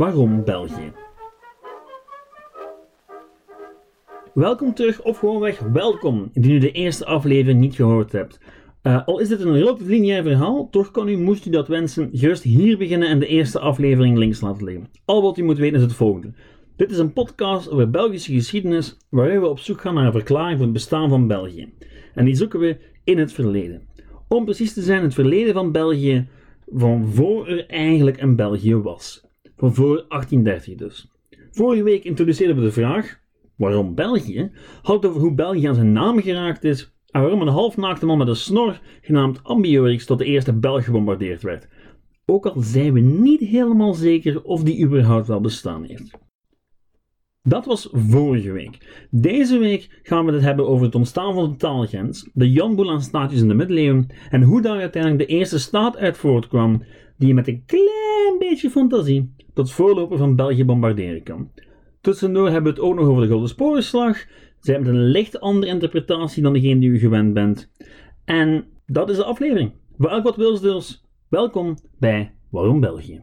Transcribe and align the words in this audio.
Waarom 0.00 0.44
België? 0.44 0.92
Welkom 4.34 4.74
terug 4.74 5.02
of 5.02 5.18
gewoonweg 5.18 5.58
welkom 5.58 6.30
indien 6.32 6.52
u 6.52 6.58
de 6.58 6.72
eerste 6.72 7.06
aflevering 7.06 7.60
niet 7.60 7.74
gehoord 7.74 8.12
hebt. 8.12 8.40
Uh, 8.82 9.06
al 9.06 9.18
is 9.18 9.28
dit 9.28 9.40
een 9.40 9.52
relatief 9.52 9.86
lineair 9.86 10.22
verhaal, 10.22 10.68
toch 10.70 10.90
kan 10.90 11.08
u, 11.08 11.16
moest 11.16 11.46
u 11.46 11.50
dat 11.50 11.68
wensen, 11.68 12.08
juist 12.12 12.42
hier 12.42 12.78
beginnen 12.78 13.08
en 13.08 13.18
de 13.18 13.26
eerste 13.26 13.58
aflevering 13.58 14.16
links 14.16 14.40
laten 14.40 14.64
liggen. 14.64 14.88
Al 15.04 15.22
wat 15.22 15.38
u 15.38 15.42
moet 15.42 15.58
weten 15.58 15.76
is 15.76 15.82
het 15.82 15.92
volgende. 15.92 16.32
Dit 16.76 16.90
is 16.90 16.98
een 16.98 17.12
podcast 17.12 17.70
over 17.70 17.90
Belgische 17.90 18.32
geschiedenis 18.32 18.96
waarin 19.08 19.40
we 19.40 19.46
op 19.46 19.58
zoek 19.58 19.80
gaan 19.80 19.94
naar 19.94 20.06
een 20.06 20.12
verklaring 20.12 20.56
voor 20.56 20.64
het 20.64 20.74
bestaan 20.74 21.08
van 21.08 21.26
België. 21.26 21.72
En 22.14 22.24
die 22.24 22.34
zoeken 22.34 22.60
we 22.60 22.76
in 23.04 23.18
het 23.18 23.32
verleden. 23.32 23.82
Om 24.28 24.44
precies 24.44 24.72
te 24.72 24.82
zijn, 24.82 25.02
het 25.02 25.14
verleden 25.14 25.54
van 25.54 25.72
België 25.72 26.28
van 26.66 27.08
voor 27.08 27.48
er 27.48 27.66
eigenlijk 27.66 28.20
een 28.20 28.36
België 28.36 28.74
was. 28.74 29.28
Van 29.60 29.74
voor 29.74 30.04
1830 30.08 30.74
dus. 30.74 31.10
Vorige 31.50 31.82
week 31.82 32.04
introduceerden 32.04 32.56
we 32.56 32.62
de 32.62 32.72
vraag, 32.72 33.20
waarom 33.56 33.94
België? 33.94 34.50
Had 34.82 35.06
over 35.06 35.20
hoe 35.20 35.34
België 35.34 35.66
aan 35.66 35.74
zijn 35.74 35.92
naam 35.92 36.20
geraakt 36.20 36.64
is 36.64 36.92
en 37.10 37.20
waarom 37.20 37.40
een 37.40 37.48
halfnaakte 37.48 38.06
man 38.06 38.18
met 38.18 38.28
een 38.28 38.36
snor, 38.36 38.80
genaamd 39.00 39.44
Ambiorix, 39.44 40.06
tot 40.06 40.18
de 40.18 40.24
eerste 40.24 40.52
Belg 40.52 40.84
gebombardeerd 40.84 41.42
werd. 41.42 41.68
Ook 42.26 42.46
al 42.46 42.60
zijn 42.60 42.92
we 42.92 43.00
niet 43.00 43.40
helemaal 43.40 43.94
zeker 43.94 44.42
of 44.42 44.62
die 44.62 44.84
überhaupt 44.84 45.26
wel 45.26 45.40
bestaan 45.40 45.84
heeft. 45.84 46.18
Dat 47.42 47.66
was 47.66 47.88
vorige 47.92 48.52
week. 48.52 49.06
Deze 49.10 49.58
week 49.58 50.00
gaan 50.02 50.26
we 50.26 50.32
het 50.32 50.42
hebben 50.42 50.68
over 50.68 50.84
het 50.84 50.94
ontstaan 50.94 51.34
van 51.34 51.50
de 51.50 51.56
taalgrens, 51.56 52.30
de 52.32 52.50
Jan 52.50 52.74
Boelan 52.74 53.02
staatjes 53.02 53.40
in 53.40 53.48
de 53.48 53.54
middeleeuwen 53.54 54.06
en 54.30 54.42
hoe 54.42 54.62
daar 54.62 54.80
uiteindelijk 54.80 55.28
de 55.28 55.34
eerste 55.34 55.58
staat 55.58 55.96
uit 55.96 56.16
voortkwam 56.16 56.82
die 57.20 57.34
met 57.34 57.48
een 57.48 57.62
klein 57.66 58.38
beetje 58.38 58.70
fantasie 58.70 59.34
tot 59.54 59.72
voorloper 59.72 60.18
van 60.18 60.36
België 60.36 60.64
bombarderen 60.64 61.22
kan. 61.22 61.50
Tussendoor 62.00 62.48
hebben 62.50 62.74
we 62.74 62.80
het 62.80 62.88
ook 62.88 62.94
nog 62.94 63.08
over 63.08 63.22
de 63.22 63.28
Golden 63.28 63.48
Sporenslag. 63.48 64.26
Zij 64.60 64.74
hebben 64.74 64.94
een 64.94 65.10
licht 65.10 65.40
andere 65.40 65.72
interpretatie 65.72 66.42
dan 66.42 66.52
degene 66.52 66.80
die 66.80 66.88
u 66.88 66.98
gewend 66.98 67.34
bent. 67.34 67.70
En 68.24 68.66
dat 68.86 69.10
is 69.10 69.16
de 69.16 69.24
aflevering. 69.24 69.72
Voor 69.98 70.10
elk 70.10 70.24
wat 70.24 70.36
wils 70.36 70.60
dus, 70.60 71.04
welkom 71.28 71.76
bij 71.98 72.34
Waarom 72.50 72.80
België. 72.80 73.22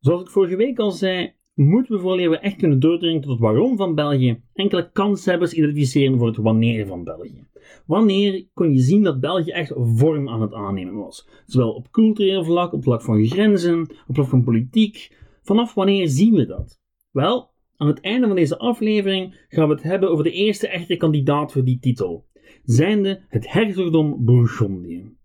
Zoals 0.00 0.22
ik 0.22 0.30
vorige 0.30 0.56
week 0.56 0.78
al 0.78 0.90
zei, 0.90 1.34
moeten 1.54 1.94
we 1.94 2.00
voordat 2.00 2.28
we 2.28 2.38
echt 2.38 2.56
kunnen 2.56 2.80
doordringen 2.80 3.20
tot 3.20 3.30
het 3.30 3.40
waarom 3.40 3.76
van 3.76 3.94
België, 3.94 4.42
enkele 4.54 4.90
kanshebbers 4.92 5.52
identificeren 5.52 6.18
voor 6.18 6.26
het 6.26 6.36
wanneer 6.36 6.86
van 6.86 7.04
België. 7.04 7.46
Wanneer 7.86 8.46
kon 8.54 8.72
je 8.72 8.78
zien 8.78 9.02
dat 9.02 9.20
België 9.20 9.50
echt 9.50 9.72
vorm 9.76 10.28
aan 10.28 10.40
het 10.40 10.52
aannemen 10.52 10.94
was? 10.94 11.28
Zowel 11.46 11.72
op 11.72 11.90
cultureel 11.90 12.44
vlak, 12.44 12.72
op 12.72 12.82
vlak 12.82 13.02
van 13.02 13.26
grenzen, 13.26 13.80
op 13.80 14.14
vlak 14.14 14.28
van 14.28 14.44
politiek. 14.44 15.16
Vanaf 15.42 15.74
wanneer 15.74 16.08
zien 16.08 16.34
we 16.34 16.46
dat? 16.46 16.80
Wel, 17.10 17.50
aan 17.76 17.86
het 17.86 18.00
einde 18.00 18.26
van 18.26 18.36
deze 18.36 18.58
aflevering 18.58 19.46
gaan 19.48 19.68
we 19.68 19.74
het 19.74 19.82
hebben 19.82 20.10
over 20.10 20.24
de 20.24 20.32
eerste 20.32 20.68
echte 20.68 20.96
kandidaat 20.96 21.52
voor 21.52 21.64
die 21.64 21.78
titel, 21.78 22.26
zijnde 22.64 23.22
het 23.28 23.52
hertogdom 23.52 24.24
Bourgondië. 24.24 25.16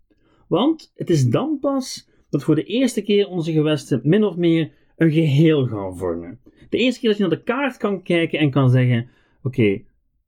Want 0.47 0.91
het 0.95 1.09
is 1.09 1.29
dan 1.29 1.57
pas 1.59 2.09
dat 2.29 2.43
voor 2.43 2.55
de 2.55 2.63
eerste 2.63 3.01
keer 3.01 3.27
onze 3.27 3.51
gewesten 3.51 4.01
min 4.03 4.23
of 4.23 4.35
meer 4.35 4.71
een 4.97 5.11
geheel 5.11 5.67
gaan 5.67 5.97
vormen. 5.97 6.39
De 6.69 6.77
eerste 6.77 6.99
keer 6.99 7.09
dat 7.09 7.17
je 7.17 7.27
naar 7.27 7.37
de 7.37 7.43
kaart 7.43 7.77
kan 7.77 8.03
kijken 8.03 8.39
en 8.39 8.51
kan 8.51 8.69
zeggen: 8.69 9.09
Oké, 9.43 9.81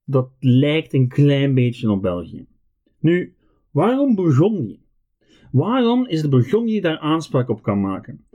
dat 0.05 0.29
lijkt 0.39 0.93
een 0.93 1.07
klein 1.07 1.53
beetje 1.53 1.91
op 1.91 2.01
België. 2.01 2.47
Nu, 2.99 3.35
waarom 3.71 4.15
Bourgondië? 4.15 4.79
Waarom 5.51 6.07
is 6.07 6.21
de 6.21 6.29
Bourgondië 6.29 6.81
daar 6.81 6.97
aanspraak 6.97 7.49
op 7.49 7.61
kan 7.61 7.81
maken? 7.81 8.25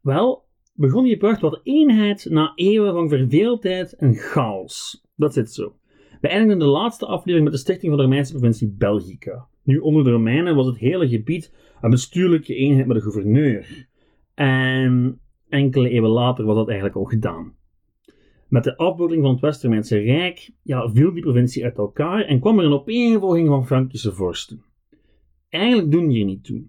Wel, 0.00 0.44
Bourgondië 0.74 1.16
bracht 1.16 1.40
wat 1.40 1.60
eenheid 1.62 2.26
na 2.30 2.52
eeuwen 2.54 2.92
van 2.92 3.08
verveeldheid 3.08 3.92
en 3.92 4.14
chaos. 4.14 5.06
Dat 5.16 5.32
zit 5.32 5.52
zo. 5.52 5.76
We 6.20 6.28
eindigen 6.28 6.58
de 6.58 6.64
laatste 6.64 7.06
aflevering 7.06 7.44
met 7.44 7.52
de 7.52 7.58
stichting 7.58 7.88
van 7.88 7.96
de 7.96 8.02
Romeinse 8.02 8.32
provincie 8.32 8.74
Belgica. 8.78 9.48
Nu, 9.64 9.78
onder 9.78 10.04
de 10.04 10.10
Romeinen 10.10 10.54
was 10.54 10.66
het 10.66 10.78
hele 10.78 11.08
gebied 11.08 11.54
een 11.80 11.90
bestuurlijke 11.90 12.54
eenheid 12.54 12.86
met 12.86 12.96
een 12.96 13.02
gouverneur. 13.02 13.88
En 14.34 15.20
enkele 15.52 15.88
eeuwen 15.88 16.10
later 16.10 16.44
was 16.44 16.56
dat 16.56 16.66
eigenlijk 16.66 16.96
al 16.96 17.04
gedaan. 17.04 17.54
Met 18.48 18.64
de 18.64 18.76
afbouwing 18.76 19.22
van 19.22 19.30
het 19.30 19.40
West-Romeinse 19.40 19.98
Rijk 19.98 20.50
ja, 20.62 20.90
viel 20.90 21.12
die 21.12 21.22
provincie 21.22 21.64
uit 21.64 21.78
elkaar 21.78 22.24
en 22.24 22.40
kwam 22.40 22.58
er 22.58 22.64
een 22.64 22.72
opeenvolging 22.72 23.48
van 23.48 23.66
Frankische 23.66 24.12
vorsten. 24.12 24.62
Eigenlijk 25.48 25.90
doen 25.90 26.08
hier 26.08 26.24
niet 26.24 26.44
toe. 26.44 26.62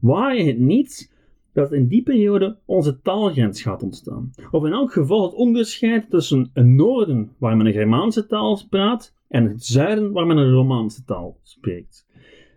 Waar 0.00 0.36
je 0.36 0.42
het 0.44 0.58
niet 0.58 1.16
dat 1.52 1.72
in 1.72 1.88
die 1.88 2.02
periode 2.02 2.58
onze 2.64 3.00
taalgrens 3.00 3.62
gaat 3.62 3.82
ontstaan. 3.82 4.30
Of 4.50 4.64
in 4.64 4.72
elk 4.72 4.92
geval 4.92 5.22
het 5.22 5.34
onderscheid 5.34 6.10
tussen 6.10 6.50
een 6.54 6.74
noorden 6.74 7.32
waar 7.38 7.56
men 7.56 7.66
een 7.66 7.72
Germaanse 7.72 8.26
taal 8.26 8.60
praat 8.70 9.14
en 9.28 9.44
het 9.44 9.64
zuiden 9.64 10.12
waar 10.12 10.26
men 10.26 10.36
een 10.36 10.52
Romaanse 10.52 11.04
taal 11.04 11.38
spreekt. 11.42 12.06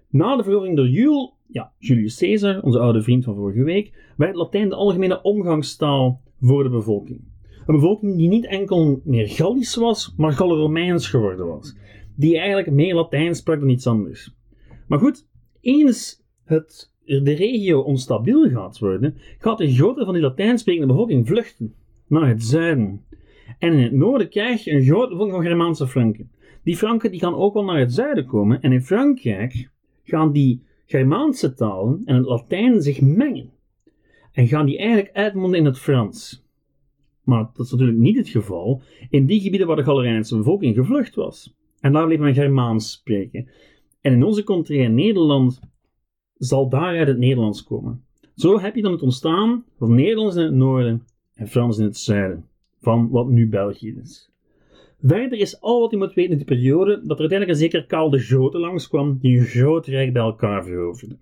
Na 0.10 0.36
de 0.36 0.44
verovering 0.44 0.76
door 0.76 0.88
Jules, 0.88 1.32
ja, 1.52 1.72
Julius 1.78 2.18
Caesar, 2.18 2.62
onze 2.62 2.80
oude 2.80 3.02
vriend 3.02 3.24
van 3.24 3.36
vorige 3.36 3.64
week, 3.64 4.14
werd 4.18 4.36
Latijn 4.36 4.70
de 4.70 4.76
algemene 4.76 5.22
omgangstaal 5.22 6.22
voor 6.42 6.64
de 6.64 6.70
bevolking. 6.70 7.22
Een 7.66 7.76
bevolking 7.76 8.18
die 8.18 8.28
niet 8.28 8.46
enkel 8.46 9.02
meer 9.04 9.30
Gallisch 9.30 9.76
was, 9.76 10.14
maar 10.18 10.32
Gallo-Romeins 10.32 11.08
geworden 11.08 11.48
was. 11.48 11.76
Die 12.16 12.38
eigenlijk 12.38 12.72
meer 12.72 12.96
Latijn 12.96 13.36
sprak 13.36 13.60
dan 13.60 13.70
iets 13.70 13.88
anders. 13.88 14.36
Maar 14.88 15.00
goed, 15.00 15.28
eens 15.62 16.24
het, 16.44 16.94
de 17.06 17.34
regio 17.34 17.80
onstabiel 17.80 18.50
gaat 18.50 18.80
worden, 18.80 19.16
gaat 19.38 19.60
een 19.60 19.74
grote 19.74 20.06
van 20.06 20.14
die 20.14 20.24
Latijn 20.24 20.58
sprekende 20.58 20.88
bevolking 20.88 21.28
vluchten 21.28 21.74
naar 22.08 22.28
het 22.28 22.44
zuiden. 22.44 23.06
En 23.60 23.74
in 23.74 23.80
het 23.80 23.92
noorden 23.92 24.30
krijg 24.30 24.64
je 24.64 24.72
een 24.72 24.84
grote 24.84 25.10
bevolking 25.10 25.36
van 25.36 25.46
Germaanse 25.46 25.88
Franken. 25.88 26.32
Die 26.64 26.78
Franken 26.78 27.12
die 27.12 27.20
gaan 27.20 27.36
ook 27.36 27.54
wel 27.54 27.64
naar 27.64 27.80
het 27.80 27.94
zuiden 27.94 28.26
komen 28.26 28.62
en 28.62 28.72
in 28.72 28.82
Frankrijk 28.82 29.70
gaan 30.04 30.32
die 30.32 30.64
Germaanse 30.92 31.54
talen 31.54 32.02
en 32.06 32.16
het 32.16 32.26
Latijn 32.26 32.82
zich 32.82 33.02
mengen. 33.02 33.50
En 34.32 34.48
gaan 34.48 34.66
die 34.66 34.78
eigenlijk 34.78 35.16
uitmonden 35.16 35.60
in 35.60 35.66
het 35.66 35.80
Frans. 35.80 36.46
Maar 37.24 37.50
dat 37.54 37.66
is 37.66 37.72
natuurlijk 37.72 37.98
niet 37.98 38.18
het 38.18 38.30
geval 38.30 38.82
in 39.10 39.26
die 39.26 39.42
gebieden 39.42 39.68
waar 39.68 39.76
de 39.76 39.84
Galerijnse 39.84 40.38
bevolking 40.38 40.76
gevlucht 40.76 41.16
was. 41.16 41.56
En 41.80 41.94
daar 41.94 42.06
bleef 42.06 42.20
men 42.20 42.34
Germaans 42.34 42.92
spreken. 42.92 43.48
En 44.02 44.14
in 44.14 44.24
onze 44.24 44.44
contrée 44.44 44.88
Nederland 44.88 45.60
zal 46.38 46.70
daaruit 46.70 47.08
het 47.08 47.18
Nederlands 47.18 47.64
komen. 47.64 48.04
Zo 48.36 48.60
heb 48.60 48.76
je 48.76 48.82
dan 48.82 48.92
het 48.92 49.02
ontstaan 49.02 49.66
van 49.78 49.96
Nederlands 49.96 50.36
in 50.36 50.44
het 50.44 50.54
noorden 50.54 51.06
en 51.34 51.48
Frans 51.48 51.78
in 51.78 51.84
het 51.84 51.98
zuiden, 51.98 52.46
van 52.80 53.10
wat 53.10 53.28
nu 53.28 53.50
België 53.50 53.98
is. 54.02 54.31
Verder 55.04 55.40
is 55.40 55.62
al 55.62 55.80
wat 55.80 55.92
je 55.92 55.98
moet 55.98 56.14
weten 56.14 56.32
in 56.32 56.38
die 56.38 56.46
periode 56.46 56.92
dat 57.04 57.20
er 57.20 57.30
uiteindelijk 57.30 57.50
een 57.50 57.70
zeker 57.70 57.86
Karl 57.86 58.10
de 58.10 58.20
Grote 58.20 58.60
langskwam 58.60 59.18
die 59.22 59.40
een 59.40 59.46
groot 59.46 59.86
rijk 59.86 60.14
bij 60.14 60.22
elkaar 60.22 60.64
veroverde. 60.64 61.18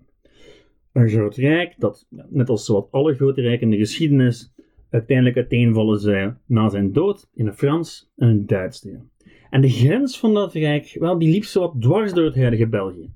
Een 0.92 1.08
groot 1.08 1.36
rijk 1.36 1.74
dat, 1.78 2.06
net 2.28 2.48
als 2.48 2.64
zowat 2.64 2.88
alle 2.90 3.14
grote 3.14 3.40
rijken 3.40 3.62
in 3.62 3.70
de 3.70 3.76
geschiedenis, 3.76 4.54
uiteindelijk 4.90 5.36
uiteenvallen 5.36 6.00
zij 6.00 6.34
na 6.46 6.68
zijn 6.68 6.92
dood 6.92 7.28
in 7.34 7.46
een 7.46 7.54
Frans 7.54 8.10
en 8.16 8.28
een 8.28 8.46
Duits 8.46 8.80
deel. 8.80 9.08
En 9.50 9.60
de 9.60 9.70
grens 9.70 10.18
van 10.18 10.34
dat 10.34 10.52
rijk, 10.52 10.96
wel, 10.98 11.18
die 11.18 11.30
liep 11.30 11.44
zo 11.44 11.60
wat 11.60 11.80
dwars 11.80 12.12
door 12.12 12.24
het 12.24 12.36
huidige 12.36 12.68
België. 12.68 13.10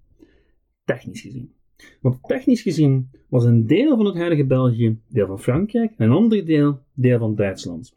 Technisch 0.85 1.21
gezien. 1.21 1.53
Want 2.01 2.23
technisch 2.23 2.63
gezien 2.63 3.11
was 3.29 3.45
een 3.45 3.67
deel 3.67 3.97
van 3.97 4.07
het 4.07 4.15
huidige 4.15 4.45
België 4.45 4.99
deel 5.09 5.27
van 5.27 5.41
Frankrijk 5.41 5.93
en 5.97 6.07
een 6.07 6.17
ander 6.17 6.47
deel 6.47 6.79
deel 6.95 7.19
van 7.19 7.35
Duitsland. 7.35 7.97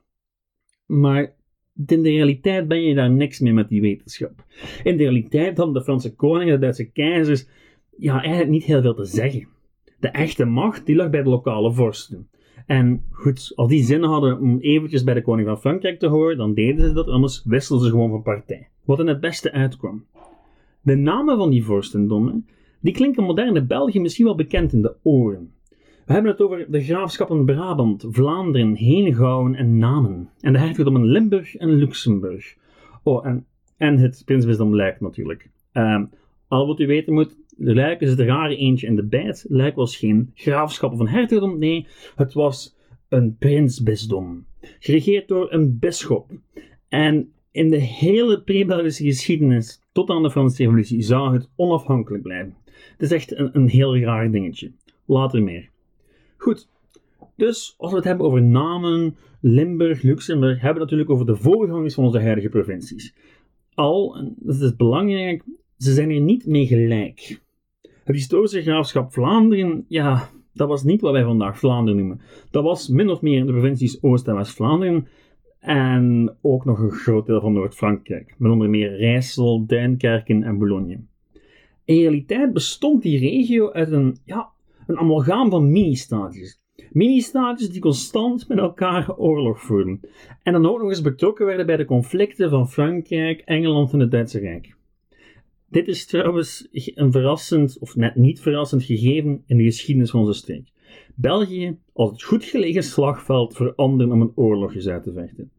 Maar 0.86 1.36
in 1.86 2.04
de 2.04 2.10
realiteit 2.10 2.68
ben 2.68 2.82
je 2.82 2.96
daar 2.96 3.12
niks 3.12 3.40
meer 3.40 3.54
met 3.54 3.70
die 3.70 3.82
wetenschap. 3.82 4.44
In 4.84 4.98
de 4.98 5.04
realiteit 5.04 5.58
hadden 5.58 5.76
de 5.76 5.84
Franse 5.84 6.16
koningen 6.16 6.48
en 6.48 6.54
de 6.54 6.60
Duitse 6.60 6.92
keizers 6.92 7.48
ja, 7.98 8.22
eigenlijk 8.22 8.50
niet 8.50 8.64
heel 8.64 8.82
veel 8.82 8.94
te 8.94 9.06
zeggen. 9.06 9.48
De 10.00 10.08
echte 10.08 10.46
macht 10.46 10.86
die 10.86 10.96
lag 10.96 11.10
bij 11.10 11.24
de 11.24 11.30
lokale 11.30 11.74
vorsten. 11.74 12.28
En 12.66 13.04
goed, 13.12 13.52
als 13.56 13.70
die 13.70 13.84
zin 13.84 14.04
hadden 14.04 14.40
om 14.40 14.60
eventjes 14.60 15.04
bij 15.04 15.14
de 15.14 15.22
koning 15.22 15.48
van 15.48 15.60
Frankrijk 15.60 16.00
te 16.00 16.08
horen, 16.08 16.38
dan 16.38 16.54
deden 16.54 16.88
ze 16.88 16.94
dat, 16.94 17.08
anders 17.08 17.44
wisselden 17.46 17.86
ze 17.86 17.92
gewoon 17.92 18.10
van 18.10 18.22
partij. 18.22 18.68
Wat 18.86 19.00
in 19.00 19.08
het 19.08 19.20
beste 19.20 19.52
uitkwam. 19.52 20.06
De 20.82 20.96
namen 20.96 21.38
van 21.38 21.50
die 21.50 21.64
vorstendommen, 21.64 22.48
die 22.80 22.94
klinken 22.94 23.24
moderne 23.24 23.66
België 23.66 24.00
misschien 24.00 24.26
wel 24.26 24.36
bekend 24.36 24.74
in 24.74 24.82
de 24.82 24.96
oren. 25.02 25.52
We 26.08 26.14
hebben 26.14 26.32
het 26.32 26.42
over 26.42 26.66
de 26.72 26.84
graafschappen 26.84 27.46
Brabant, 27.46 28.06
Vlaanderen, 28.10 28.76
Henegouwen 28.76 29.56
en 29.56 29.78
Namen. 29.78 30.30
En 30.40 30.54
de 30.54 30.60
hertogdommen 30.60 31.06
Limburg 31.06 31.56
en 31.56 31.70
Luxemburg. 31.70 32.56
Oh, 33.04 33.26
en, 33.26 33.46
en 33.78 33.98
het 33.98 34.22
prinsbisdom 34.26 34.76
Luik 34.76 35.02
natuurlijk. 35.02 35.50
Uh, 35.74 36.04
al 36.48 36.68
wat 36.68 36.80
u 36.80 36.88
weten 36.88 37.14
moet, 37.14 37.38
Luik 37.58 38.02
is 38.02 38.10
het 38.10 38.20
rare 38.20 38.56
eentje 38.56 38.88
in 38.88 38.96
de 38.96 39.06
bijt. 39.06 39.46
Luik 39.50 39.76
was 39.76 39.98
geen 39.98 40.32
graafschappen 40.34 40.98
van 40.98 41.08
hertogdom, 41.08 41.60
nee, 41.60 41.88
het 42.16 42.34
was 42.34 42.78
een 43.10 43.36
prinsbisdom. 43.38 44.46
Geregeerd 44.80 45.28
door 45.28 45.54
een 45.54 45.80
bisschop. 45.80 46.32
En 46.88 47.32
In 47.52 47.70
de 47.70 47.78
hele 47.78 48.42
pre-Belgische 48.42 49.04
geschiedenis, 49.04 49.82
tot 49.92 50.10
aan 50.10 50.24
de 50.24 50.32
Franse 50.32 50.64
Revolutie, 50.64 51.02
zou 51.02 51.34
het 51.34 51.50
onafhankelijk 51.56 52.24
blijven. 52.24 52.56
Het 52.66 53.02
is 53.02 53.12
echt 53.12 53.38
een, 53.38 53.50
een 53.54 53.68
heel 53.68 53.98
raar 53.98 54.32
dingetje. 54.32 54.72
Later 55.06 55.44
meer. 55.44 55.70
Goed, 56.38 56.70
dus 57.36 57.76
als 57.78 57.92
we 57.92 57.98
het 57.98 58.06
hebben 58.06 58.26
over 58.26 58.42
namen, 58.42 59.16
Limburg, 59.42 60.02
Luxemburg, 60.02 60.62
hebben 60.62 60.74
we 60.74 60.80
het 60.80 60.80
natuurlijk 60.80 61.10
over 61.10 61.26
de 61.26 61.36
voorgangers 61.36 61.94
van 61.94 62.04
onze 62.04 62.22
huidige 62.22 62.50
provincies. 62.50 63.16
Al, 63.74 64.18
en 64.18 64.36
dat 64.40 64.62
is 64.62 64.76
belangrijk, 64.76 65.44
ze 65.78 65.94
zijn 65.94 66.12
er 66.12 66.20
niet 66.20 66.46
mee 66.46 66.68
gelijk. 66.68 67.42
Het 68.04 68.16
historische 68.16 68.62
graafschap 68.62 69.14
Vlaanderen, 69.14 69.86
ja, 69.88 70.30
dat 70.54 70.68
was 70.68 70.84
niet 70.84 71.02
wat 71.02 71.12
wij 71.12 71.24
vandaag 71.24 71.60
Vlaanderen 71.60 72.00
noemen. 72.00 72.22
Dat 72.52 72.64
was 72.64 72.88
min 72.88 73.10
of 73.10 73.22
meer 73.22 73.46
de 73.46 73.52
provincies 73.52 74.04
Oost- 74.04 74.28
en 74.28 74.36
West-Vlaanderen 74.36 75.08
en 75.60 76.38
ook 76.42 76.66
nog 76.66 76.80
een 76.80 76.92
groot 76.92 77.26
deel 77.26 77.42
van 77.42 77.54
Noord-Frankrijk, 77.54 78.36
met 78.38 78.52
onder 78.52 78.70
meer 78.70 78.98
Rijssel, 78.98 79.66
Duinkerken 79.66 80.44
en 80.44 80.58
Boulogne. 80.58 81.00
In 81.86 82.00
realiteit 82.00 82.54
bestond 82.54 83.02
die 83.02 83.20
regio 83.20 83.72
uit 83.72 83.92
een, 83.92 84.18
ja, 84.26 84.50
een 84.88 84.98
amalgaam 84.98 85.50
van 85.50 85.72
mini-staatjes. 85.72 86.62
Mini-staatjes 86.92 87.70
die 87.70 87.82
constant 87.82 88.48
met 88.48 88.58
elkaar 88.58 89.18
oorlog 89.18 89.62
voerden. 89.62 90.00
En 90.44 90.54
dan 90.54 90.66
ook 90.66 90.80
nog 90.80 90.90
eens 90.90 91.02
betrokken 91.02 91.46
werden 91.46 91.66
bij 91.66 91.78
de 91.78 91.86
conflicten 91.86 92.50
van 92.50 92.70
Frankrijk, 92.70 93.40
Engeland 93.40 93.94
en 93.94 94.00
het 94.00 94.12
Duitse 94.12 94.40
Rijk. 94.40 94.76
Dit 95.70 95.88
is 95.88 96.06
trouwens 96.06 96.68
een 96.72 97.12
verrassend, 97.12 97.80
of 97.80 97.96
net 97.96 98.16
niet 98.16 98.42
verrassend 98.42 98.84
gegeven 98.84 99.44
in 99.46 99.58
de 99.58 99.64
geschiedenis 99.64 100.10
van 100.10 100.20
onze 100.20 100.34
streek. 100.34 100.72
België 101.16 101.78
als 101.94 102.12
het 102.12 102.24
goed 102.24 102.44
gelegen 102.44 102.84
slagveld 102.84 103.56
voor 103.56 103.74
anderen 103.76 104.12
om 104.12 104.22
een 104.22 104.32
oorlogje 104.36 104.92
uit 104.92 105.04
te 105.04 105.14
vechten. 105.14 105.52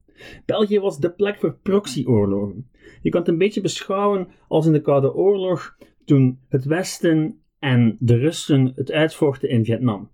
België 0.45 0.81
was 0.81 0.99
de 0.99 1.11
plek 1.11 1.39
voor 1.39 1.59
proxyoorlogen. 1.63 2.71
Je 3.03 3.11
kan 3.11 3.21
het 3.21 3.29
een 3.31 3.39
beetje 3.39 3.61
beschouwen 3.61 4.29
als 4.49 4.67
in 4.67 4.73
de 4.73 4.81
Koude 4.81 5.15
Oorlog, 5.15 5.77
toen 6.05 6.39
het 6.49 6.65
Westen 6.65 7.41
en 7.59 7.97
de 8.01 8.17
Russen 8.17 8.73
het 8.75 8.93
uitvochten 8.93 9.49
in 9.49 9.65
Vietnam. 9.65 10.11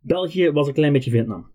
België 0.00 0.50
was 0.50 0.66
een 0.66 0.74
klein 0.74 0.92
beetje 0.92 1.10
Vietnam. 1.10 1.46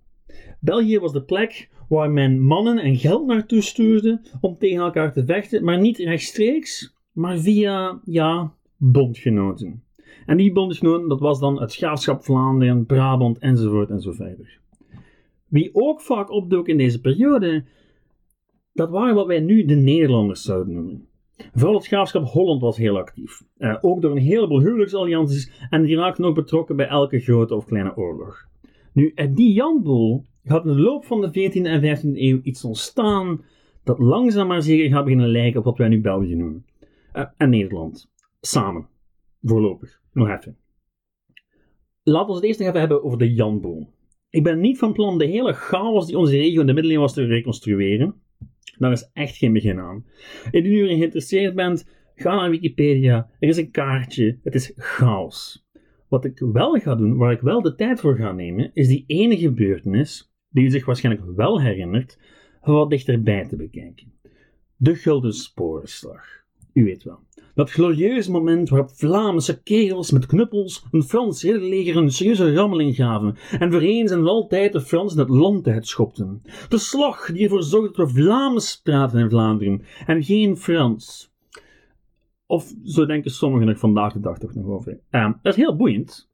België 0.59 0.99
was 0.99 1.11
de 1.11 1.23
plek 1.23 1.69
waar 1.89 2.11
men 2.11 2.41
mannen 2.41 2.77
en 2.77 2.95
geld 2.95 3.25
naartoe 3.25 3.61
stuurde 3.61 4.21
om 4.41 4.57
tegen 4.57 4.83
elkaar 4.83 5.13
te 5.13 5.25
vechten, 5.25 5.63
maar 5.63 5.79
niet 5.79 5.97
rechtstreeks, 5.97 6.93
maar 7.11 7.37
via, 7.37 8.01
ja, 8.03 8.53
bondgenoten. 8.77 9.83
En 10.25 10.37
die 10.37 10.51
bondgenoten, 10.51 11.09
dat 11.09 11.19
was 11.19 11.39
dan 11.39 11.61
het 11.61 11.75
graafschap 11.75 12.23
Vlaanderen, 12.23 12.85
Brabant 12.85 13.37
enzovoort 13.37 13.89
enzovoort. 13.89 14.59
Wie 15.47 15.69
ook 15.73 16.01
vaak 16.01 16.31
opdook 16.31 16.67
in 16.67 16.77
deze 16.77 17.01
periode, 17.01 17.63
dat 18.73 18.89
waren 18.89 19.15
wat 19.15 19.27
wij 19.27 19.39
nu 19.39 19.65
de 19.65 19.75
Nederlanders 19.75 20.41
zouden 20.41 20.73
noemen. 20.73 21.06
Vooral 21.53 21.75
het 21.75 21.87
graafschap 21.87 22.23
Holland 22.23 22.61
was 22.61 22.77
heel 22.77 22.97
actief. 22.97 23.43
Eh, 23.57 23.77
ook 23.81 24.01
door 24.01 24.11
een 24.11 24.17
heleboel 24.17 24.59
huwelijksallianties 24.59 25.67
en 25.69 25.81
die 25.81 25.95
raakten 25.95 26.25
ook 26.25 26.35
betrokken 26.35 26.75
bij 26.75 26.87
elke 26.87 27.19
grote 27.19 27.55
of 27.55 27.65
kleine 27.65 27.95
oorlog. 27.95 28.47
Nu, 28.93 29.13
die 29.29 29.53
Janboel 29.53 30.25
gaat 30.43 30.65
in 30.65 30.71
de 30.71 30.79
loop 30.79 31.05
van 31.05 31.21
de 31.21 31.27
14e 31.27 31.67
en 31.67 31.81
15e 31.81 32.19
eeuw 32.19 32.39
iets 32.43 32.63
ontstaan 32.63 33.41
dat 33.83 33.99
langzaam 33.99 34.47
maar 34.47 34.61
zeker 34.61 34.89
gaat 34.89 35.03
beginnen 35.03 35.29
lijken 35.29 35.59
op 35.59 35.65
wat 35.65 35.77
wij 35.77 35.87
nu 35.87 36.01
België 36.01 36.35
noemen. 36.35 36.65
Uh, 37.13 37.23
en 37.37 37.49
Nederland. 37.49 38.11
Samen. 38.41 38.87
Voorlopig. 39.41 40.01
Nog 40.13 40.29
even. 40.29 40.57
Laten 42.03 42.27
we 42.27 42.33
het 42.33 42.43
eerst 42.43 42.59
even 42.59 42.79
hebben 42.79 43.03
over 43.03 43.17
de 43.17 43.33
Janboel. 43.33 43.87
Ik 44.29 44.43
ben 44.43 44.59
niet 44.59 44.77
van 44.77 44.93
plan 44.93 45.17
de 45.17 45.25
hele 45.25 45.53
chaos 45.53 46.05
die 46.05 46.17
onze 46.17 46.35
regio 46.37 46.61
in 46.61 46.67
de 46.67 46.73
middeleeuwen 46.73 47.05
was 47.05 47.13
te 47.13 47.25
reconstrueren. 47.25 48.21
Daar 48.77 48.91
is 48.91 49.09
echt 49.13 49.37
geen 49.37 49.53
begin 49.53 49.79
aan. 49.79 50.05
Indien 50.51 50.73
u 50.73 50.87
geïnteresseerd 50.87 51.55
bent, 51.55 51.87
ga 52.15 52.35
naar 52.35 52.49
Wikipedia. 52.49 53.29
Er 53.39 53.49
is 53.49 53.57
een 53.57 53.71
kaartje. 53.71 54.39
Het 54.43 54.55
is 54.55 54.71
chaos. 54.75 55.65
Wat 56.07 56.25
ik 56.25 56.39
wel 56.39 56.79
ga 56.79 56.95
doen, 56.95 57.17
waar 57.17 57.31
ik 57.31 57.41
wel 57.41 57.61
de 57.61 57.75
tijd 57.75 57.99
voor 57.99 58.15
ga 58.15 58.31
nemen, 58.31 58.71
is 58.73 58.87
die 58.87 59.03
ene 59.07 59.37
gebeurtenis, 59.37 60.31
die 60.49 60.65
u 60.65 60.69
zich 60.69 60.85
waarschijnlijk 60.85 61.35
wel 61.35 61.61
herinnert, 61.61 62.19
wat 62.61 62.89
dichterbij 62.89 63.47
te 63.47 63.55
bekijken. 63.55 64.13
De 64.75 64.95
Gulden 64.95 65.33
Sporenslag. 65.33 66.45
U 66.77 66.83
weet 66.83 67.03
wel. 67.03 67.19
Dat 67.55 67.71
glorieuze 67.71 68.31
moment 68.31 68.69
waarop 68.69 68.89
Vlaamse 68.91 69.61
kegels 69.63 70.11
met 70.11 70.25
knuppels 70.25 70.85
een 70.91 71.03
Frans 71.03 71.43
ridderleger 71.43 71.97
een 71.97 72.11
serieuze 72.11 72.53
rammeling 72.53 72.95
gaven 72.95 73.35
en 73.59 73.71
voor 73.71 73.81
eens 73.81 74.11
en 74.11 74.27
altijd 74.27 74.71
de 74.71 74.81
Fransen 74.81 75.19
het 75.19 75.29
land 75.29 75.67
uitschopten. 75.67 76.41
De 76.69 76.77
slag 76.77 77.31
die 77.31 77.43
ervoor 77.43 77.63
zorgde 77.63 77.97
dat 77.97 78.11
we 78.11 78.21
Vlaams 78.21 78.81
praten 78.83 79.19
in 79.19 79.29
Vlaanderen 79.29 79.81
en 80.05 80.23
geen 80.23 80.57
Frans. 80.57 81.31
Of 82.45 82.73
zo 82.83 83.05
denken 83.05 83.31
sommigen 83.31 83.67
er 83.67 83.77
vandaag 83.77 84.13
de 84.13 84.19
dag 84.19 84.37
toch 84.37 84.53
nog 84.53 84.65
over. 84.65 84.99
Dat 85.11 85.37
is 85.41 85.55
heel 85.55 85.75
boeiend, 85.75 86.29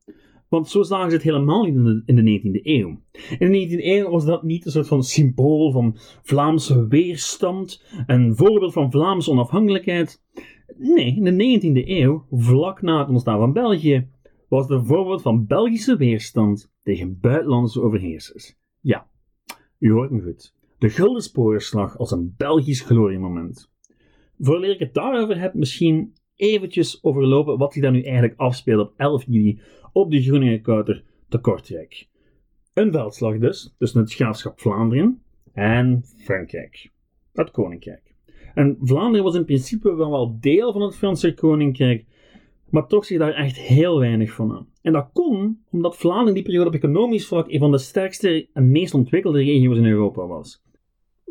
want 0.54 0.70
zo 0.70 0.84
zagen 0.84 1.10
ze 1.10 1.16
het 1.16 1.26
helemaal 1.26 1.64
niet 1.64 1.76
in 1.76 1.84
de, 1.84 2.02
in 2.06 2.16
de 2.16 2.40
19e 2.40 2.62
eeuw. 2.64 3.00
In 3.38 3.52
de 3.52 3.68
19e 3.68 3.84
eeuw 3.84 4.10
was 4.10 4.26
dat 4.26 4.44
niet 4.44 4.66
een 4.66 4.72
soort 4.72 4.88
van 4.88 5.04
symbool 5.04 5.72
van 5.72 5.98
Vlaamse 6.24 6.88
weerstand, 6.88 7.86
een 8.08 8.36
voorbeeld 8.36 8.74
van 8.74 8.92
Vlaamse 8.92 9.32
onafhankelijkheid. 9.32 10.24
Nee, 10.78 11.16
in 11.16 11.24
de 11.24 11.60
19e 11.60 11.88
eeuw, 11.88 12.26
vlak 12.32 12.82
na 12.82 13.00
het 13.00 13.10
ontstaan 13.10 13.40
van 13.40 13.54
België, 13.54 14.08
was 14.48 14.68
de 14.68 14.84
voorbeeld 14.84 15.22
van 15.22 15.46
Belgische 15.46 15.98
weerstand 15.98 16.74
tegen 16.84 17.20
buitenlandse 17.20 17.82
overheersers. 17.82 18.56
Ja, 18.80 19.08
u 19.80 19.92
hoort 19.92 20.12
me 20.12 20.22
goed. 20.22 20.56
De 20.78 20.90
Gulden 20.90 21.22
Sporenslag 21.22 21.98
als 21.98 22.12
een 22.12 22.34
Belgisch 22.38 22.82
gloriemoment. 22.82 23.72
Voordat 24.40 24.70
ik 24.70 24.80
het 24.80 24.94
daarover 24.94 25.40
heb, 25.40 25.54
misschien 25.54 26.14
eventjes 26.36 27.04
overlopen 27.04 27.58
wat 27.58 27.74
zich 27.74 27.82
daar 27.82 27.92
nu 27.92 28.02
eigenlijk 28.02 28.40
afspeelt 28.40 28.82
op 28.82 28.94
11 28.98 29.24
juli 29.28 29.60
op 29.92 30.12
de 30.12 30.22
Groningenkouter 30.22 31.04
te 31.30 31.38
Kortrijk. 31.38 32.08
Een 32.74 32.92
veldslag 32.92 33.38
dus, 33.38 33.74
tussen 33.78 34.00
het 34.00 34.14
graafschap 34.14 34.60
Vlaanderen 34.60 35.22
en 35.54 36.04
Frankrijk, 36.18 36.92
het 37.34 37.52
koninkrijk. 37.52 38.16
En 38.54 38.78
Vlaanderen 38.82 39.24
was 39.24 39.36
in 39.36 39.46
principe 39.46 39.96
wel 39.96 40.10
wel 40.10 40.38
deel 40.40 40.72
van 40.72 40.82
het 40.82 40.96
Franse 40.96 41.34
koninkrijk, 41.34 42.06
maar 42.70 42.88
toch 42.88 43.06
zich 43.06 43.20
daar 43.20 43.34
echt 43.34 43.58
heel 43.58 44.00
weinig 44.00 44.32
van 44.32 44.52
aan. 44.52 44.68
En 44.82 44.94
dat 44.94 45.10
kon 45.14 45.64
omdat 45.72 45.98
Vlaanderen 45.98 46.34
die 46.34 46.44
periode 46.44 46.68
op 46.68 46.76
economisch 46.76 47.28
vlak 47.28 47.52
een 47.52 47.60
van 47.60 47.72
de 47.72 47.78
sterkste 47.78 48.48
en 48.54 48.72
meest 48.72 48.94
ontwikkelde 48.94 49.44
regio's 49.44 49.78
in 49.78 49.86
Europa 49.86 50.28
was. 50.28 50.62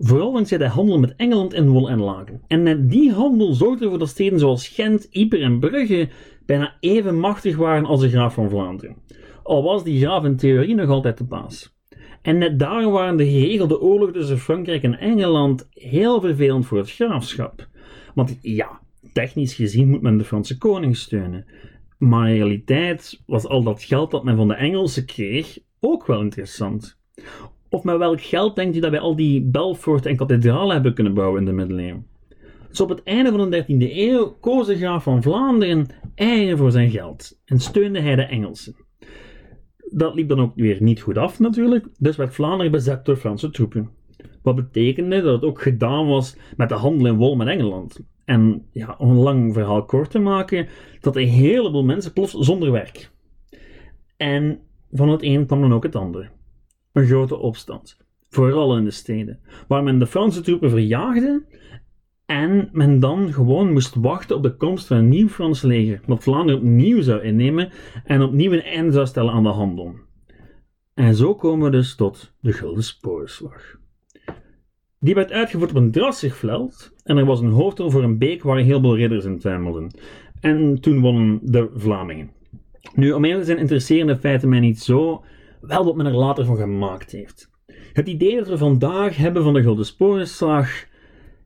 Vooral 0.04 0.32
dankzij 0.32 0.58
de 0.58 0.68
handel 0.68 0.98
met 0.98 1.16
Engeland 1.16 1.54
in 1.54 1.68
wol 1.68 1.90
en 1.90 2.00
laken. 2.00 2.40
En 2.46 2.62
net 2.62 2.90
die 2.90 3.12
handel 3.12 3.52
zorgde 3.52 3.84
ervoor 3.84 3.98
dat 3.98 4.08
steden 4.08 4.38
zoals 4.38 4.68
Gent, 4.68 5.06
Yper 5.10 5.42
en 5.42 5.58
Brugge 5.58 6.08
bijna 6.46 6.76
even 6.80 7.18
machtig 7.18 7.56
waren 7.56 7.84
als 7.84 8.00
de 8.00 8.08
graaf 8.08 8.34
van 8.34 8.50
Vlaanderen. 8.50 8.96
Al 9.42 9.62
was 9.62 9.84
die 9.84 10.00
graaf 10.00 10.24
in 10.24 10.36
theorie 10.36 10.74
nog 10.74 10.88
altijd 10.88 11.18
de 11.18 11.24
baas. 11.24 11.76
En 12.22 12.38
net 12.38 12.58
daarom 12.58 12.92
waren 12.92 13.16
de 13.16 13.30
geregelde 13.30 13.80
oorlogen 13.80 14.14
tussen 14.14 14.38
Frankrijk 14.38 14.82
en 14.82 14.98
Engeland 14.98 15.68
heel 15.70 16.20
vervelend 16.20 16.66
voor 16.66 16.78
het 16.78 16.90
graafschap. 16.90 17.68
Want 18.14 18.38
ja, 18.40 18.80
technisch 19.12 19.54
gezien 19.54 19.88
moet 19.88 20.02
men 20.02 20.18
de 20.18 20.24
Franse 20.24 20.58
koning 20.58 20.96
steunen. 20.96 21.46
Maar 21.98 22.28
in 22.28 22.34
realiteit 22.34 23.22
was 23.26 23.46
al 23.46 23.62
dat 23.62 23.82
geld 23.82 24.10
dat 24.10 24.24
men 24.24 24.36
van 24.36 24.48
de 24.48 24.54
Engelsen 24.54 25.06
kreeg 25.06 25.58
ook 25.80 26.06
wel 26.06 26.20
interessant. 26.20 27.00
Of 27.72 27.84
met 27.84 27.96
welk 27.96 28.20
geld 28.20 28.56
denkt 28.56 28.76
u 28.76 28.80
dat 28.80 28.90
wij 28.90 29.00
al 29.00 29.16
die 29.16 29.42
Belfort 29.42 30.06
en 30.06 30.16
kathedralen 30.16 30.72
hebben 30.72 30.94
kunnen 30.94 31.14
bouwen 31.14 31.40
in 31.40 31.46
de 31.46 31.52
middeleeuwen? 31.52 32.06
Dus 32.68 32.80
op 32.80 32.88
het 32.88 33.02
einde 33.02 33.30
van 33.30 33.50
de 33.50 33.64
13e 33.64 33.96
eeuw 33.96 34.36
koos 34.40 34.66
de 34.66 34.76
graaf 34.76 35.02
van 35.02 35.22
Vlaanderen 35.22 35.86
eigen 36.14 36.58
voor 36.58 36.70
zijn 36.70 36.90
geld 36.90 37.40
en 37.44 37.60
steunde 37.60 38.00
hij 38.00 38.16
de 38.16 38.22
Engelsen. 38.22 38.76
Dat 39.90 40.14
liep 40.14 40.28
dan 40.28 40.40
ook 40.40 40.52
weer 40.54 40.82
niet 40.82 41.00
goed 41.00 41.18
af 41.18 41.38
natuurlijk, 41.38 41.86
dus 41.98 42.16
werd 42.16 42.34
Vlaanderen 42.34 42.72
bezet 42.72 43.04
door 43.04 43.16
Franse 43.16 43.50
troepen. 43.50 43.90
Wat 44.42 44.56
betekende 44.56 45.22
dat 45.22 45.34
het 45.34 45.44
ook 45.44 45.62
gedaan 45.62 46.06
was 46.06 46.36
met 46.56 46.68
de 46.68 46.74
handel 46.74 47.06
in 47.06 47.16
wol 47.16 47.36
met 47.36 47.48
Engeland. 47.48 48.00
En 48.24 48.66
ja, 48.72 48.94
om 48.98 49.10
een 49.10 49.16
lang 49.16 49.52
verhaal 49.52 49.84
kort 49.84 50.10
te 50.10 50.18
maken, 50.18 50.68
dat 51.00 51.16
een 51.16 51.28
heleboel 51.28 51.84
mensen 51.84 52.12
plots 52.12 52.32
zonder 52.32 52.72
werk. 52.72 53.10
En 54.16 54.58
van 54.90 55.08
het 55.08 55.22
een 55.22 55.46
kwam 55.46 55.60
dan 55.60 55.74
ook 55.74 55.82
het 55.82 55.96
ander. 55.96 56.30
Een 56.92 57.06
grote 57.06 57.36
opstand. 57.36 57.96
Vooral 58.28 58.76
in 58.76 58.84
de 58.84 58.90
steden, 58.90 59.40
waar 59.68 59.82
men 59.82 59.98
de 59.98 60.06
Franse 60.06 60.40
troepen 60.40 60.70
verjaagde 60.70 61.44
en 62.26 62.68
men 62.72 63.00
dan 63.00 63.32
gewoon 63.32 63.72
moest 63.72 63.94
wachten 63.94 64.36
op 64.36 64.42
de 64.42 64.56
komst 64.56 64.86
van 64.86 64.96
een 64.96 65.08
nieuw 65.08 65.28
Frans 65.28 65.62
leger, 65.62 66.00
dat 66.06 66.22
Vlaanderen 66.22 66.60
opnieuw 66.60 67.02
zou 67.02 67.22
innemen 67.22 67.70
en 68.04 68.22
opnieuw 68.22 68.52
een 68.52 68.62
einde 68.62 68.92
zou 68.92 69.06
stellen 69.06 69.32
aan 69.32 69.42
de 69.42 69.48
handel. 69.48 69.94
En 70.94 71.14
zo 71.14 71.34
komen 71.34 71.64
we 71.64 71.76
dus 71.76 71.94
tot 71.94 72.34
de 72.40 72.52
Gulden 72.52 72.84
Spoorslag. 72.84 73.80
Die 75.00 75.14
werd 75.14 75.32
uitgevoerd 75.32 75.70
op 75.70 75.76
een 75.76 75.90
drassig 75.90 76.36
veld 76.36 76.94
en 77.04 77.16
er 77.16 77.24
was 77.24 77.40
een 77.40 77.50
hoofdrol 77.50 77.90
voor 77.90 78.02
een 78.02 78.18
beek 78.18 78.42
waar 78.42 78.58
heel 78.58 78.80
veel 78.80 78.96
ridders 78.96 79.24
in 79.24 79.38
twijmelden. 79.38 79.90
En 80.40 80.80
toen 80.80 81.00
wonnen 81.00 81.40
de 81.42 81.70
Vlamingen. 81.74 82.30
Nu, 82.94 83.12
om 83.12 83.24
eerlijk 83.24 83.46
zijn, 83.46 83.58
interesseren 83.58 84.06
de 84.06 84.16
feiten 84.16 84.48
mij 84.48 84.60
niet 84.60 84.80
zo, 84.80 85.24
wel 85.62 85.84
wat 85.84 85.96
men 85.96 86.06
er 86.06 86.16
later 86.16 86.44
van 86.44 86.56
gemaakt 86.56 87.12
heeft. 87.12 87.50
Het 87.92 88.08
idee 88.08 88.36
dat 88.36 88.48
we 88.48 88.58
vandaag 88.58 89.16
hebben 89.16 89.42
van 89.42 89.54
de 89.54 89.62
Gulden 89.62 89.86
Spoorslag 89.86 90.84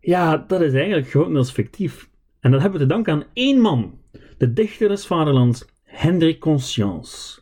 Ja, 0.00 0.44
dat 0.46 0.60
is 0.60 0.72
eigenlijk 0.72 1.08
grotendeels 1.08 1.50
fictief. 1.50 2.10
En 2.40 2.50
dat 2.50 2.60
hebben 2.60 2.80
we 2.80 2.86
te 2.86 2.92
danken 2.92 3.12
aan 3.12 3.24
één 3.32 3.60
man, 3.60 3.98
de 4.38 4.52
dichter 4.52 4.88
des 4.88 5.06
vaderlands, 5.06 5.66
Hendrik 5.82 6.38
Conscience. 6.40 7.40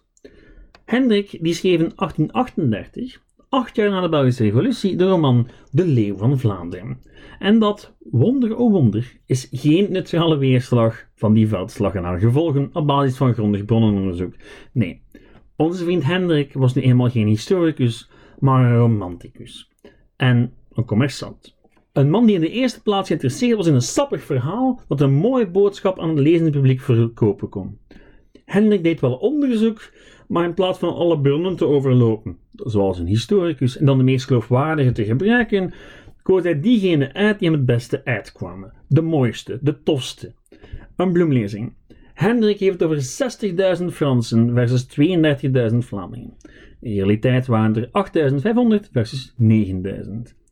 Hendrik 0.84 1.38
die 1.40 1.54
schreef 1.54 1.80
in 1.80 1.92
1838, 1.96 3.22
acht 3.48 3.76
jaar 3.76 3.90
na 3.90 4.00
de 4.00 4.08
Belgische 4.08 4.42
Revolutie, 4.42 4.96
de 4.96 5.08
roman 5.08 5.48
De 5.70 5.86
Leeuw 5.86 6.16
van 6.16 6.38
Vlaanderen. 6.38 6.98
En 7.38 7.58
dat, 7.58 7.96
wonder 7.98 8.56
o 8.56 8.70
wonder, 8.70 9.20
is 9.26 9.48
geen 9.52 9.92
neutrale 9.92 10.36
weerslag 10.36 11.06
van 11.14 11.32
die 11.32 11.48
veldslag 11.48 11.94
en 11.94 12.04
haar 12.04 12.18
gevolgen 12.18 12.70
op 12.72 12.86
basis 12.86 13.16
van 13.16 13.34
grondig 13.34 13.64
bronnenonderzoek. 13.64 14.34
Nee, 14.72 15.03
onze 15.56 15.84
vriend 15.84 16.04
Hendrik 16.04 16.52
was 16.52 16.74
nu 16.74 16.82
eenmaal 16.82 17.10
geen 17.10 17.26
historicus, 17.26 18.10
maar 18.38 18.64
een 18.64 18.76
romanticus. 18.76 19.70
En 20.16 20.52
een 20.72 20.86
commerçant. 20.86 21.54
Een 21.92 22.10
man 22.10 22.26
die 22.26 22.34
in 22.34 22.40
de 22.40 22.50
eerste 22.50 22.82
plaats 22.82 23.06
geïnteresseerd 23.06 23.56
was 23.56 23.66
in 23.66 23.74
een 23.74 23.82
sappig 23.82 24.22
verhaal 24.22 24.80
dat 24.88 25.00
een 25.00 25.12
mooie 25.12 25.50
boodschap 25.50 25.98
aan 25.98 26.08
het 26.08 26.18
lezende 26.18 26.50
publiek 26.50 26.80
verkopen 26.80 27.48
kon. 27.48 27.78
Hendrik 28.44 28.82
deed 28.82 29.00
wel 29.00 29.14
onderzoek, 29.14 29.90
maar 30.28 30.44
in 30.44 30.54
plaats 30.54 30.78
van 30.78 30.94
alle 30.94 31.20
bronnen 31.20 31.56
te 31.56 31.66
overlopen, 31.66 32.36
zoals 32.54 32.98
een 32.98 33.06
historicus, 33.06 33.76
en 33.76 33.86
dan 33.86 33.98
de 33.98 34.04
meest 34.04 34.26
geloofwaardige 34.26 34.92
te 34.92 35.04
gebruiken, 35.04 35.74
koos 36.22 36.42
hij 36.42 36.60
diegene 36.60 37.12
uit 37.12 37.38
die 37.38 37.48
hem 37.48 37.58
het 37.58 37.66
beste 37.66 38.04
uitkwamen. 38.04 38.72
De 38.88 39.02
mooiste, 39.02 39.58
de 39.62 39.82
tofste. 39.82 40.32
Een 40.96 41.12
bloemlezing. 41.12 41.72
Hendrik 42.14 42.58
heeft 42.58 42.82
over 42.82 42.96
60.000 43.80 43.84
Fransen 43.86 44.54
versus 44.54 44.86
32.000 45.72 45.76
Vlamingen. 45.78 46.36
In 46.80 46.92
realiteit 46.92 47.46
waren 47.46 47.76
er 47.76 48.80
8.500 48.84 48.90
versus 48.92 49.34
9.000. 49.42 49.42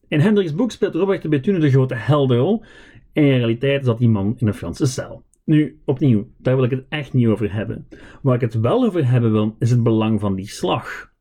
In 0.09 0.21
Hendriks 0.21 0.55
boek 0.55 0.71
speelt 0.71 0.95
Robert 0.95 1.23
de 1.23 1.29
Bethune 1.29 1.59
de 1.59 1.71
grote 1.71 1.95
heldenrol. 1.95 2.65
In 3.13 3.23
realiteit 3.23 3.85
zat 3.85 3.99
die 3.99 4.09
man 4.09 4.35
in 4.39 4.47
een 4.47 4.55
Franse 4.55 4.87
cel. 4.87 5.25
Nu, 5.45 5.81
opnieuw, 5.85 6.27
daar 6.39 6.55
wil 6.55 6.65
ik 6.65 6.71
het 6.71 6.85
echt 6.89 7.13
niet 7.13 7.27
over 7.27 7.53
hebben. 7.53 7.87
Waar 8.23 8.35
ik 8.35 8.41
het 8.41 8.61
wel 8.61 8.85
over 8.85 9.09
hebben 9.09 9.33
wil, 9.33 9.57
is 9.59 9.71
het 9.71 9.83
belang 9.83 10.21
van 10.21 10.35
die 10.35 10.49
slag. 10.49 11.13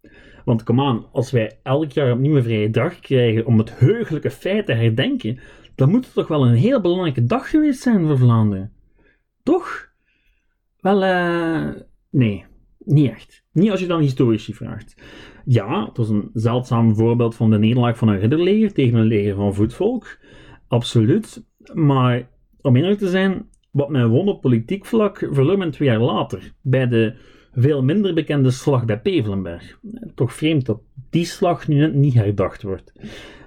Want 0.45 0.63
kom 0.63 0.81
aan, 0.81 1.05
als 1.11 1.31
wij 1.31 1.59
elk 1.63 1.91
jaar 1.91 2.11
opnieuw 2.11 2.35
een 2.35 2.43
vrije 2.43 2.69
dag 2.69 2.99
krijgen 2.99 3.45
om 3.45 3.57
het 3.57 3.79
heugelijke 3.79 4.31
feit 4.31 4.65
te 4.65 4.73
herdenken, 4.73 5.39
dan 5.75 5.89
moet 5.89 6.05
het 6.05 6.13
toch 6.13 6.27
wel 6.27 6.45
een 6.45 6.55
heel 6.55 6.81
belangrijke 6.81 7.25
dag 7.25 7.49
geweest 7.49 7.81
zijn 7.81 8.07
voor 8.07 8.17
Vlaanderen. 8.17 8.71
Toch? 9.43 9.90
Wel, 10.81 11.03
eh, 11.03 11.69
nee, 12.09 12.45
niet 12.77 13.09
echt. 13.09 13.43
Niet 13.51 13.71
als 13.71 13.79
je 13.79 13.87
dan 13.87 14.01
historici 14.01 14.53
vraagt. 14.53 14.95
Ja, 15.45 15.85
het 15.85 15.97
was 15.97 16.09
een 16.09 16.29
zeldzaam 16.33 16.95
voorbeeld 16.95 17.35
van 17.35 17.49
de 17.49 17.59
nederlaag 17.59 17.97
van 17.97 18.07
een 18.07 18.19
ridderleger 18.19 18.73
tegen 18.73 18.97
een 18.97 19.05
leger 19.05 19.35
van 19.35 19.53
voetvolk. 19.53 20.17
Absoluut. 20.67 21.45
Maar 21.73 22.29
om 22.61 22.75
eerlijk 22.75 22.99
te 22.99 23.09
zijn, 23.09 23.49
wat 23.71 23.89
men 23.89 24.09
won 24.09 24.27
op 24.27 24.41
politiek 24.41 24.85
vlak 24.85 25.27
verloor 25.31 25.57
men 25.57 25.71
twee 25.71 25.89
jaar 25.89 25.99
later. 25.99 26.53
Bij 26.61 26.87
de 26.87 27.15
veel 27.53 27.83
minder 27.83 28.13
bekende 28.13 28.51
slag 28.51 28.85
bij 28.85 29.01
Pevelenberg. 29.01 29.79
Toch 30.15 30.33
vreemd 30.33 30.65
dat 30.65 30.81
die 31.09 31.25
slag 31.25 31.67
nu 31.67 31.75
net 31.75 31.93
niet 31.93 32.13
herdacht 32.13 32.63
wordt. 32.63 32.93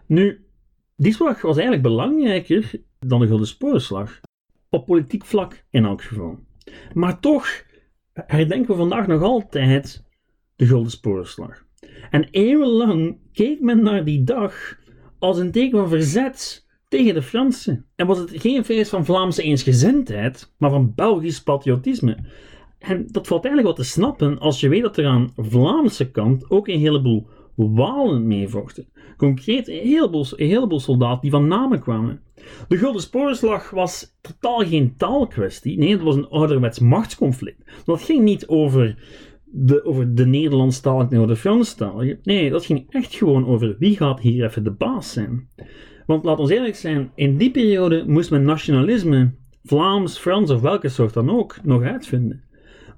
Nu, 0.06 0.44
die 0.96 1.12
slag 1.12 1.40
was 1.40 1.54
eigenlijk 1.54 1.82
belangrijker 1.82 2.70
dan 2.98 3.20
de 3.20 3.26
Gulden 3.26 3.46
Sporenslag. 3.46 4.20
Op 4.68 4.86
politiek 4.86 5.24
vlak 5.24 5.64
in 5.70 5.84
elk 5.84 6.02
geval. 6.02 6.38
Maar 6.92 7.20
toch 7.20 7.64
herdenken 8.14 8.70
we 8.70 8.76
vandaag 8.76 9.06
nog 9.06 9.22
altijd 9.22 10.04
de 10.56 10.66
Gulden 10.66 10.90
Sporenslag. 10.90 11.64
En 12.10 12.28
eeuwenlang 12.30 13.18
keek 13.32 13.60
men 13.60 13.82
naar 13.82 14.04
die 14.04 14.24
dag 14.24 14.78
als 15.18 15.38
een 15.38 15.50
teken 15.50 15.78
van 15.78 15.88
verzet 15.88 16.66
tegen 16.88 17.14
de 17.14 17.22
Fransen. 17.22 17.86
En 17.96 18.06
was 18.06 18.18
het 18.18 18.30
geen 18.34 18.64
feest 18.64 18.90
van 18.90 19.04
Vlaamse 19.04 19.42
eensgezindheid, 19.42 20.54
maar 20.58 20.70
van 20.70 20.92
Belgisch 20.94 21.42
patriotisme. 21.42 22.16
En 22.78 23.06
dat 23.06 23.26
valt 23.26 23.44
eigenlijk 23.44 23.76
wel 23.76 23.84
te 23.84 23.92
snappen 23.92 24.38
als 24.38 24.60
je 24.60 24.68
weet 24.68 24.82
dat 24.82 24.96
er 24.96 25.06
aan 25.06 25.32
Vlaamse 25.36 26.10
kant 26.10 26.50
ook 26.50 26.68
een 26.68 26.78
heleboel 26.78 27.28
Walen 27.56 28.26
meevochten. 28.26 28.86
Concreet 29.16 29.68
een 29.68 29.86
heleboel, 30.38 30.80
soldaten 30.80 31.20
die 31.20 31.30
van 31.30 31.48
namen 31.48 31.80
kwamen. 31.80 32.20
De 32.68 32.76
Gulden 32.76 33.02
Sporenslag 33.02 33.70
was 33.70 34.16
totaal 34.20 34.58
geen 34.58 34.96
taalkwestie. 34.96 35.78
Nee, 35.78 35.90
het 35.90 36.02
was 36.02 36.16
een 36.16 36.28
ouderwets 36.28 36.78
machtsconflict. 36.78 37.82
Dat 37.84 38.02
ging 38.02 38.22
niet 38.22 38.46
over 38.46 38.96
de, 39.44 39.84
over 39.84 40.14
de 40.14 40.26
Nederlandstalige 40.26 41.14
en 41.14 41.26
de 41.26 41.36
Franstalige. 41.36 42.18
Nee, 42.22 42.50
dat 42.50 42.64
ging 42.64 42.86
echt 42.88 43.14
gewoon 43.14 43.46
over 43.46 43.76
wie 43.78 43.96
gaat 43.96 44.20
hier 44.20 44.44
even 44.44 44.64
de 44.64 44.70
baas 44.70 45.12
zijn. 45.12 45.48
Want 46.06 46.24
laat 46.24 46.38
ons 46.38 46.50
eerlijk 46.50 46.76
zijn, 46.76 47.10
in 47.14 47.36
die 47.36 47.50
periode 47.50 48.04
moest 48.06 48.30
men 48.30 48.44
nationalisme, 48.44 49.32
Vlaams, 49.62 50.18
Frans 50.18 50.50
of 50.50 50.60
welke 50.60 50.88
soort 50.88 51.14
dan 51.14 51.30
ook, 51.30 51.56
nog 51.62 51.82
uitvinden. 51.82 52.42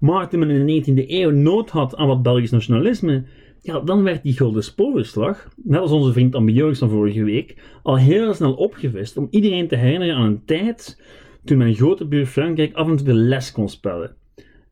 Maar 0.01 0.29
toen 0.29 0.39
men 0.39 0.51
in 0.51 0.67
de 0.67 1.03
19e 1.03 1.09
eeuw 1.09 1.31
nood 1.31 1.71
had 1.71 1.97
aan 1.97 2.07
wat 2.07 2.23
Belgisch 2.23 2.51
nationalisme, 2.51 3.25
ja, 3.66 3.80
dan 3.80 4.02
werd 4.02 4.23
die 4.23 4.32
Gulden 4.32 4.64
Sporenslag, 4.64 5.49
net 5.56 5.80
als 5.80 5.90
onze 5.90 6.12
vriend 6.12 6.35
Ambieus 6.35 6.78
van 6.78 6.90
vorige 6.90 7.25
week, 7.25 7.56
al 7.82 7.99
heel 7.99 8.35
snel 8.35 8.54
opgevist 8.54 9.16
om 9.16 9.26
iedereen 9.30 9.68
te 9.68 9.76
herinneren 9.76 10.14
aan 10.14 10.26
een 10.26 10.44
tijd 10.44 11.02
toen 11.44 11.58
mijn 11.58 11.75
grote 11.75 12.06
buur 12.06 12.26
Frankrijk 12.26 12.75
af 12.75 12.88
en 12.88 12.96
toe 12.96 13.06
de 13.06 13.14
les 13.14 13.52
kon 13.52 13.68
spellen. 13.68 14.16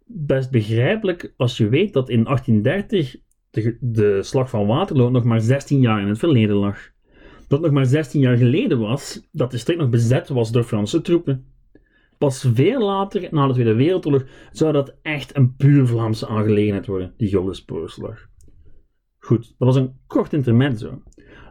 Best 0.07 0.51
begrijpelijk 0.51 1.33
als 1.37 1.57
je 1.57 1.69
weet 1.69 1.93
dat 1.93 2.09
in 2.09 2.25
1830 2.25 3.17
de, 3.51 3.77
de 3.81 4.23
slag 4.23 4.51
van 4.51 4.67
Waterloo 4.67 5.11
nog 5.11 5.25
maar 5.25 5.41
16 5.41 5.81
jaar 5.81 6.01
in 6.01 6.09
het 6.09 6.19
verleden 6.19 6.57
lag. 6.57 6.79
Dat 7.49 7.61
nog 7.61 7.71
maar 7.71 7.87
16 7.87 8.21
jaar 8.21 8.37
geleden 8.37 8.79
was 8.79 9.29
dat 9.33 9.51
de 9.51 9.59
streek 9.59 9.79
nog 9.79 9.89
bezet 9.89 10.29
was 10.29 10.53
door 10.53 10.65
Franse 10.65 11.01
troepen. 11.01 11.45
Pas 12.19 12.47
veel 12.55 12.85
later, 12.85 13.29
na 13.31 13.47
de 13.47 13.53
Tweede 13.53 13.75
Wereldoorlog, 13.75 14.25
zou 14.53 14.73
dat 14.73 14.95
echt 15.03 15.37
een 15.37 15.55
puur 15.57 15.87
Vlaamse 15.87 16.27
aangelegenheid 16.27 16.87
worden, 16.87 17.15
die 17.17 17.29
Gulden 17.29 17.55
Spoorslag. 17.55 18.33
Goed, 19.25 19.55
dat 19.59 19.69
was 19.69 19.77
een 19.77 19.93
kort 20.07 20.33
intermezzo. 20.33 21.03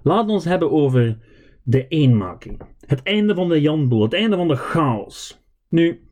Laten 0.03 0.25
we 0.25 0.32
ons 0.32 0.46
hebben 0.46 0.72
over 0.72 1.18
de 1.63 1.88
eenmaking. 1.88 2.62
Het 2.86 3.03
einde 3.03 3.36
van 3.36 3.50
de 3.50 3.62
Janboel, 3.62 4.01
het 4.01 4.13
einde 4.13 4.36
van 4.36 4.48
de 4.48 4.56
chaos. 4.56 5.44
Nu, 5.70 6.08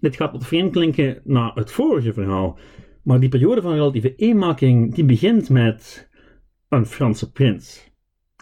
dit 0.00 0.16
gaat 0.16 0.32
wat 0.32 0.46
vreemd 0.46 0.72
klinken 0.72 1.20
na 1.24 1.52
het 1.54 1.70
vorige 1.70 2.12
verhaal, 2.12 2.58
maar 3.02 3.20
die 3.20 3.28
periode 3.28 3.62
van 3.62 3.72
relatieve 3.72 4.14
eenmaking 4.14 4.94
die 4.94 5.04
begint 5.04 5.50
met 5.50 6.08
een 6.68 6.86
Franse 6.86 7.32
prins. 7.32 7.90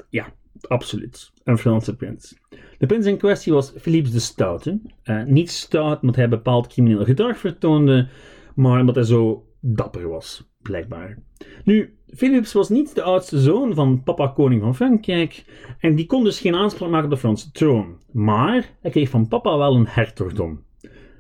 Ja, 0.08 0.34
absoluut, 0.60 1.32
een 1.44 1.58
Franse 1.58 1.96
prins. 1.96 2.38
De 2.78 2.86
prins 2.86 3.06
in 3.06 3.16
kwestie 3.16 3.52
was 3.52 3.72
Philips 3.76 4.10
de 4.10 4.20
Stoute. 4.20 4.80
Uh, 5.04 5.24
niet 5.24 5.50
stout 5.50 6.00
omdat 6.00 6.16
hij 6.16 6.28
bepaald 6.28 6.66
crimineel 6.66 7.04
gedrag 7.04 7.38
vertoonde, 7.38 8.08
maar 8.54 8.80
omdat 8.80 8.94
hij 8.94 9.04
zo 9.04 9.49
dapper 9.60 10.08
was, 10.08 10.50
blijkbaar. 10.62 11.18
Nu, 11.64 11.98
Philips 12.06 12.52
was 12.52 12.68
niet 12.68 12.94
de 12.94 13.02
oudste 13.02 13.40
zoon 13.40 13.74
van 13.74 14.02
papa 14.02 14.26
koning 14.26 14.62
van 14.62 14.74
Frankrijk 14.74 15.44
en 15.78 15.94
die 15.94 16.06
kon 16.06 16.24
dus 16.24 16.40
geen 16.40 16.54
aanspraak 16.54 16.90
maken 16.90 17.04
op 17.04 17.10
de 17.10 17.16
Franse 17.16 17.50
troon. 17.50 17.98
Maar 18.12 18.76
hij 18.80 18.90
kreeg 18.90 19.08
van 19.08 19.28
papa 19.28 19.58
wel 19.58 19.74
een 19.74 19.88
hertogdom. 19.88 20.64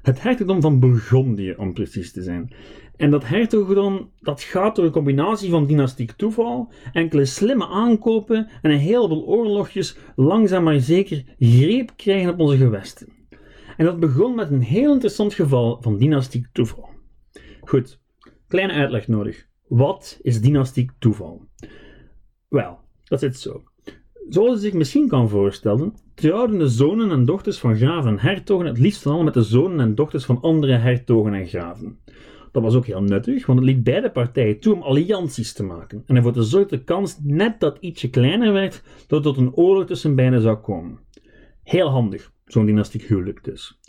Het 0.02 0.22
hertogdom 0.22 0.60
van 0.60 0.80
Bourgondië, 0.80 1.54
om 1.56 1.72
precies 1.72 2.12
te 2.12 2.22
zijn. 2.22 2.52
En 2.96 3.10
dat 3.10 3.26
hertogdom, 3.26 4.10
dat 4.20 4.42
gaat 4.42 4.76
door 4.76 4.84
een 4.84 4.90
combinatie 4.90 5.50
van 5.50 5.66
dynastiek 5.66 6.12
toeval, 6.12 6.72
enkele 6.92 7.24
slimme 7.24 7.66
aankopen 7.66 8.48
en 8.62 8.70
een 8.70 8.78
heleboel 8.78 9.26
oorlogjes 9.26 9.96
langzaam 10.16 10.64
maar 10.64 10.80
zeker 10.80 11.24
greep 11.38 11.92
krijgen 11.96 12.32
op 12.32 12.40
onze 12.40 12.56
gewesten. 12.56 13.08
En 13.76 13.84
dat 13.84 14.00
begon 14.00 14.34
met 14.34 14.50
een 14.50 14.62
heel 14.62 14.92
interessant 14.92 15.34
geval 15.34 15.78
van 15.80 15.98
dynastiek 15.98 16.46
toeval. 16.52 16.88
Goed, 17.60 18.00
kleine 18.50 18.72
uitleg 18.72 19.08
nodig. 19.08 19.46
Wat 19.68 20.18
is 20.22 20.40
dynastiek 20.40 20.90
toeval? 20.98 21.48
Wel, 22.48 22.78
dat 23.04 23.20
zit 23.20 23.36
zo. 23.36 23.62
Zoals 24.28 24.58
u 24.58 24.60
zich 24.60 24.72
misschien 24.72 25.08
kan 25.08 25.28
voorstellen, 25.28 25.94
trouwden 26.14 26.58
de 26.58 26.68
zonen 26.68 27.10
en 27.10 27.24
dochters 27.24 27.58
van 27.58 27.76
graven 27.76 28.10
en 28.10 28.18
hertogen 28.18 28.66
het 28.66 28.78
liefst 28.78 29.02
van 29.02 29.24
met 29.24 29.34
de 29.34 29.42
zonen 29.42 29.80
en 29.80 29.94
dochters 29.94 30.24
van 30.24 30.40
andere 30.40 30.72
hertogen 30.72 31.34
en 31.34 31.46
graven. 31.46 31.98
Dat 32.52 32.62
was 32.62 32.74
ook 32.74 32.86
heel 32.86 33.02
nuttig, 33.02 33.46
want 33.46 33.58
het 33.58 33.68
liet 33.68 33.84
beide 33.84 34.10
partijen 34.10 34.60
toe 34.60 34.74
om 34.74 34.82
allianties 34.82 35.52
te 35.52 35.62
maken. 35.62 36.02
En 36.06 36.16
ervoor 36.16 36.32
te 36.32 36.42
zorgen 36.42 36.70
dat 36.70 36.78
de 36.78 36.84
kans 36.84 37.18
net 37.22 37.60
dat 37.60 37.78
ietsje 37.80 38.10
kleiner 38.10 38.52
werd, 38.52 38.82
dat 39.06 39.18
er 39.18 39.24
tot 39.24 39.36
een 39.36 39.54
oorlog 39.54 39.86
tussen 39.86 40.14
beiden 40.14 40.40
zou 40.40 40.56
komen. 40.56 40.98
Heel 41.62 41.88
handig, 41.88 42.32
zo'n 42.44 42.66
dynastiek 42.66 43.02
huwelijk 43.02 43.44
dus. 43.44 43.80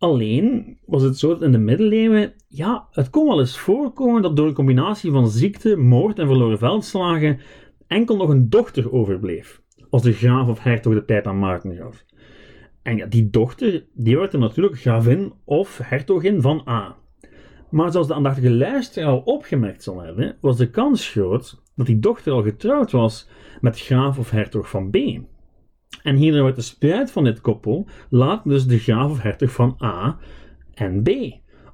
Alleen 0.00 0.78
was 0.86 1.02
het 1.02 1.18
zo 1.18 1.28
dat 1.28 1.42
in 1.42 1.52
de 1.52 1.58
middeleeuwen, 1.58 2.32
ja, 2.48 2.88
het 2.90 3.10
kon 3.10 3.26
wel 3.28 3.40
eens 3.40 3.58
voorkomen 3.58 4.22
dat 4.22 4.36
door 4.36 4.46
een 4.46 4.54
combinatie 4.54 5.10
van 5.10 5.28
ziekte, 5.28 5.76
moord 5.76 6.18
en 6.18 6.26
verloren 6.26 6.58
veldslagen 6.58 7.40
enkel 7.86 8.16
nog 8.16 8.28
een 8.28 8.50
dochter 8.50 8.92
overbleef, 8.92 9.62
als 9.90 10.02
de 10.02 10.12
graaf 10.12 10.48
of 10.48 10.62
hertog 10.62 10.94
de 10.94 11.02
pijp 11.02 11.26
aan 11.26 11.38
Maarten 11.38 11.76
gaf. 11.76 12.04
En 12.82 12.96
ja, 12.96 13.06
die 13.06 13.30
dochter, 13.30 13.86
die 13.94 14.16
werd 14.16 14.30
dan 14.30 14.40
natuurlijk 14.40 14.80
gravin 14.80 15.32
of 15.44 15.78
hertogin 15.82 16.40
van 16.40 16.62
A. 16.68 16.96
Maar 17.70 17.92
zoals 17.92 18.06
de 18.06 18.14
aandachtige 18.14 18.50
luisteraar 18.50 19.10
al 19.10 19.22
opgemerkt 19.24 19.82
zal 19.82 20.00
hebben, 20.00 20.36
was 20.40 20.56
de 20.56 20.70
kans 20.70 21.08
groot 21.08 21.62
dat 21.76 21.86
die 21.86 21.98
dochter 21.98 22.32
al 22.32 22.42
getrouwd 22.42 22.90
was 22.90 23.28
met 23.60 23.80
graaf 23.80 24.18
of 24.18 24.30
hertog 24.30 24.70
van 24.70 24.90
B. 24.90 24.96
En 26.02 26.16
hierdoor 26.16 26.40
wordt 26.40 26.56
de 26.56 26.62
spruit 26.62 27.10
van 27.10 27.24
dit 27.24 27.40
koppel 27.40 27.88
laat 28.10 28.44
dus 28.44 28.66
de 28.66 28.78
graaf 28.78 29.10
of 29.10 29.22
hertog 29.22 29.52
van 29.52 29.76
A 29.82 30.18
en 30.74 31.02
B. 31.02 31.08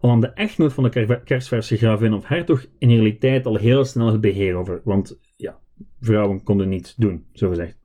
Aan 0.01 0.21
de 0.21 0.33
echtgenoot 0.33 0.73
van 0.73 0.85
de 0.85 1.21
kerstverse 1.25 1.77
gravin 1.77 2.15
of 2.15 2.27
hertog 2.27 2.67
in 2.79 2.89
realiteit 2.89 3.47
al 3.47 3.57
heel 3.57 3.85
snel 3.85 4.07
het 4.07 4.21
beheer 4.21 4.55
over. 4.55 4.81
Want 4.85 5.19
ja, 5.37 5.59
vrouwen 6.01 6.43
konden 6.43 6.69
niets 6.69 6.95
doen, 6.95 7.25
zo 7.33 7.49
gezegd. 7.49 7.79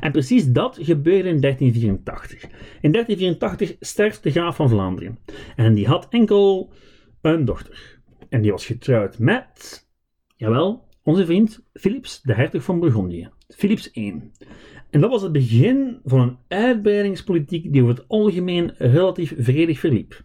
En 0.00 0.12
precies 0.12 0.46
dat 0.46 0.78
gebeurde 0.80 1.28
in 1.28 1.40
1384. 1.40 2.42
In 2.80 2.92
1384 2.92 3.76
sterft 3.80 4.22
de 4.22 4.30
graaf 4.30 4.56
van 4.56 4.68
Vlaanderen. 4.68 5.18
En 5.56 5.74
die 5.74 5.86
had 5.86 6.06
enkel 6.10 6.72
een 7.20 7.44
dochter. 7.44 8.00
En 8.28 8.42
die 8.42 8.50
was 8.50 8.66
getrouwd 8.66 9.18
met, 9.18 9.86
jawel, 10.36 10.88
onze 11.02 11.24
vriend 11.24 11.64
Philips, 11.72 12.22
de 12.22 12.34
hertog 12.34 12.62
van 12.62 12.80
Burgondië. 12.80 13.28
Philips 13.48 13.90
I. 13.96 14.30
En 14.96 15.02
dat 15.02 15.10
was 15.10 15.22
het 15.22 15.32
begin 15.32 15.98
van 16.04 16.20
een 16.20 16.36
uitbreidingspolitiek 16.48 17.72
die 17.72 17.82
over 17.82 17.94
het 17.94 18.04
algemeen 18.08 18.72
relatief 18.78 19.34
vredig 19.38 19.78
verliep, 19.78 20.24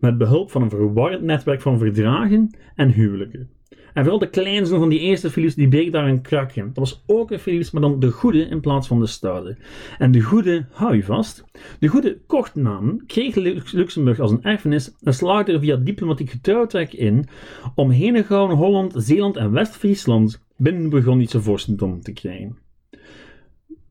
met 0.00 0.18
behulp 0.18 0.50
van 0.50 0.62
een 0.62 0.70
verwarrend 0.70 1.22
netwerk 1.22 1.60
van 1.60 1.78
verdragen 1.78 2.56
en 2.74 2.92
huwelijken. 2.92 3.50
En 3.68 4.02
vooral 4.02 4.18
de 4.18 4.30
kleinzoon 4.30 4.78
van 4.78 4.88
die 4.88 4.98
eerste 4.98 5.30
Philips, 5.30 5.54
die 5.54 5.68
breekt 5.68 5.92
daar 5.92 6.08
een 6.08 6.22
krak 6.22 6.52
in. 6.52 6.64
Dat 6.64 6.76
was 6.76 7.02
ook 7.06 7.30
een 7.30 7.38
Philips, 7.38 7.70
maar 7.70 7.82
dan 7.82 8.00
de 8.00 8.10
goede 8.10 8.40
in 8.42 8.60
plaats 8.60 8.88
van 8.88 9.00
de 9.00 9.06
stoude. 9.06 9.56
En 9.98 10.10
de 10.10 10.20
goede, 10.20 10.66
hou 10.70 10.96
je 10.96 11.04
vast, 11.04 11.44
de 11.78 11.88
goede 11.88 12.18
kortnaam 12.26 13.06
kreeg 13.06 13.34
Luxemburg 13.72 14.20
als 14.20 14.30
een 14.30 14.42
erfenis 14.42 14.94
en 15.02 15.14
slaagde 15.14 15.52
er 15.52 15.60
via 15.60 15.76
diplomatiek 15.76 16.30
getrouwtrek 16.30 16.92
in 16.92 17.28
om 17.74 17.90
Henegouwen, 17.90 18.56
Holland, 18.56 18.92
Zeeland 18.96 19.36
en 19.36 19.52
West-Friesland 19.52 20.44
binnen 20.56 20.90
Burgondische 20.90 21.42
vorstendom 21.42 22.00
te 22.00 22.12
krijgen. 22.12 22.68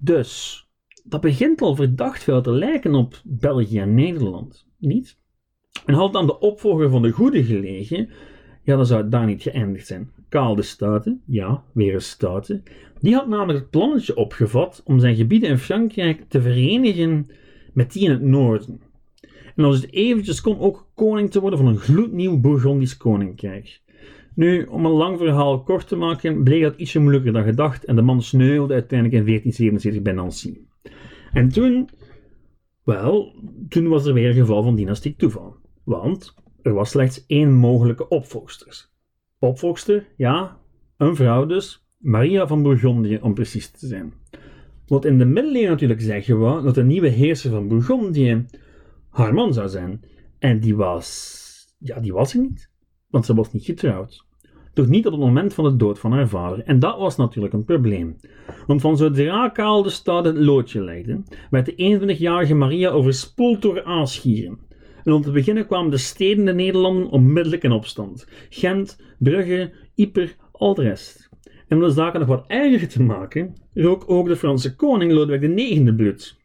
Dus, 0.01 0.63
dat 1.03 1.22
begint 1.22 1.62
al 1.62 1.75
verdacht 1.75 2.24
veel 2.24 2.41
te 2.41 2.51
lijken 2.51 2.96
op 2.96 3.22
België 3.24 3.79
en 3.79 3.94
Nederland, 3.94 4.68
niet? 4.77 5.18
En 5.86 5.94
had 5.94 6.13
dan 6.13 6.25
de 6.25 6.39
opvolger 6.39 6.89
van 6.89 7.01
de 7.01 7.12
goede 7.12 7.44
gelegen, 7.44 8.10
ja, 8.63 8.75
dan 8.75 8.86
zou 8.86 9.01
het 9.01 9.12
daar 9.12 9.25
niet 9.25 9.41
geëindigd 9.41 9.88
zijn. 9.88 10.12
Kaal 10.29 10.56
de 10.56 10.62
Stoute, 10.62 11.18
ja, 11.25 11.63
weer 11.74 11.94
een 11.94 12.01
Stoute, 12.01 12.62
die 13.00 13.15
had 13.15 13.27
namelijk 13.27 13.60
het 13.60 13.70
plannetje 13.70 14.15
opgevat 14.15 14.82
om 14.86 15.00
zijn 15.00 15.15
gebieden 15.15 15.50
in 15.50 15.58
Frankrijk 15.58 16.25
te 16.27 16.41
verenigen 16.41 17.29
met 17.74 17.94
die 17.94 18.03
in 18.03 18.12
het 18.12 18.22
noorden. 18.22 18.82
En 19.56 19.63
als 19.63 19.82
het 19.82 19.91
eventjes 19.91 20.41
kon 20.41 20.60
ook 20.60 20.88
koning 20.96 21.32
te 21.32 21.39
worden 21.39 21.60
van 21.60 21.68
een 21.68 21.77
gloednieuw 21.77 22.39
Bourgondisch 22.39 22.98
koninkrijk. 22.98 23.82
Nu, 24.36 24.63
om 24.63 24.86
een 24.86 24.91
lang 24.91 25.17
verhaal 25.17 25.63
kort 25.63 25.88
te 25.88 25.95
maken, 25.95 26.43
bleek 26.43 26.62
dat 26.62 26.77
ietsje 26.77 27.00
moeilijker 27.00 27.33
dan 27.33 27.43
gedacht 27.43 27.86
en 27.86 27.95
de 27.95 28.01
man 28.01 28.21
sneuvelde 28.21 28.74
uiteindelijk 28.74 29.19
in 29.19 29.25
1477 29.25 30.01
bij 30.01 30.13
Nancy. 30.13 30.57
En 31.33 31.50
toen, 31.50 31.89
wel, 32.83 33.36
toen 33.69 33.88
was 33.88 34.05
er 34.05 34.13
weer 34.13 34.29
een 34.29 34.36
geval 34.36 34.63
van 34.63 34.75
dynastiek 34.75 35.17
toeval. 35.17 35.55
Want 35.83 36.36
er 36.62 36.74
was 36.74 36.89
slechts 36.89 37.25
één 37.25 37.53
mogelijke 37.53 38.07
opvolgster. 38.07 38.88
Opvolgster, 39.39 40.07
ja, 40.17 40.57
een 40.98 41.15
vrouw 41.15 41.45
dus, 41.45 41.86
Maria 41.98 42.48
van 42.48 42.63
Bourgondië 42.63 43.19
om 43.21 43.33
precies 43.33 43.69
te 43.69 43.88
zijn. 43.88 44.13
Wat 44.88 45.05
in 45.05 45.17
de 45.17 45.25
middeleeuwen 45.25 45.71
natuurlijk 45.71 46.01
zeggen 46.01 46.39
we 46.39 46.62
dat 46.63 46.75
de 46.75 46.83
nieuwe 46.83 47.07
heerser 47.07 47.51
van 47.51 47.67
Bourgondië 47.67 48.45
haar 49.09 49.33
man 49.33 49.53
zou 49.53 49.69
zijn. 49.69 50.01
En 50.39 50.59
die 50.59 50.75
was, 50.75 51.75
ja, 51.77 52.00
die 52.00 52.13
was 52.13 52.33
er 52.33 52.39
niet, 52.39 52.69
want 53.10 53.25
ze 53.25 53.34
was 53.34 53.54
niet 53.54 53.66
getrouwd. 53.66 54.28
Toch 54.74 54.88
niet 54.88 55.06
op 55.06 55.12
het 55.12 55.22
moment 55.22 55.54
van 55.54 55.63
de 55.63 55.75
dood 55.75 56.00
van 56.00 56.12
haar 56.12 56.28
vader. 56.28 56.63
En 56.63 56.80
dat 56.80 56.98
was 56.98 57.16
natuurlijk 57.16 57.54
een 57.54 57.66
probleem. 57.66 58.16
Want 58.68 58.82
van 58.82 58.98
zodra 58.98 59.50
Kaal 59.50 59.84
de 59.84 59.89
stad 59.89 60.25
het 60.25 60.38
loodje 60.38 60.84
legde, 60.84 61.22
werd 61.50 61.66
de 61.66 62.00
21-jarige 62.16 62.56
Maria 62.56 62.89
overspoeld 62.89 63.62
door 63.62 63.84
aanschieren. 63.84 64.60
En 65.04 65.13
om 65.13 65.22
te 65.22 65.32
beginnen 65.32 65.66
kwamen 65.66 65.92
de 65.92 65.98
steden 65.98 66.46
de 66.46 66.54
Nederlanden 66.54 67.10
onmiddellijk 67.10 67.63
in 67.63 67.72
opstand. 67.72 68.28
Gent, 68.50 69.01
Brugge, 69.18 69.72
Yper, 69.96 70.36
al 70.51 70.74
de 70.74 70.81
rest. 70.81 71.29
En 71.68 71.77
om 71.77 71.83
de 71.83 71.90
zaken 71.90 72.20
nog 72.20 72.29
wat 72.29 72.46
erger 72.48 72.88
te 72.88 73.01
maken, 73.03 73.55
rook 73.74 74.03
ook 74.07 74.27
de 74.27 74.36
Franse 74.36 74.75
koning 74.75 75.12
Lodewijk 75.12 75.57
IX 75.57 75.96
bloed. 75.96 76.38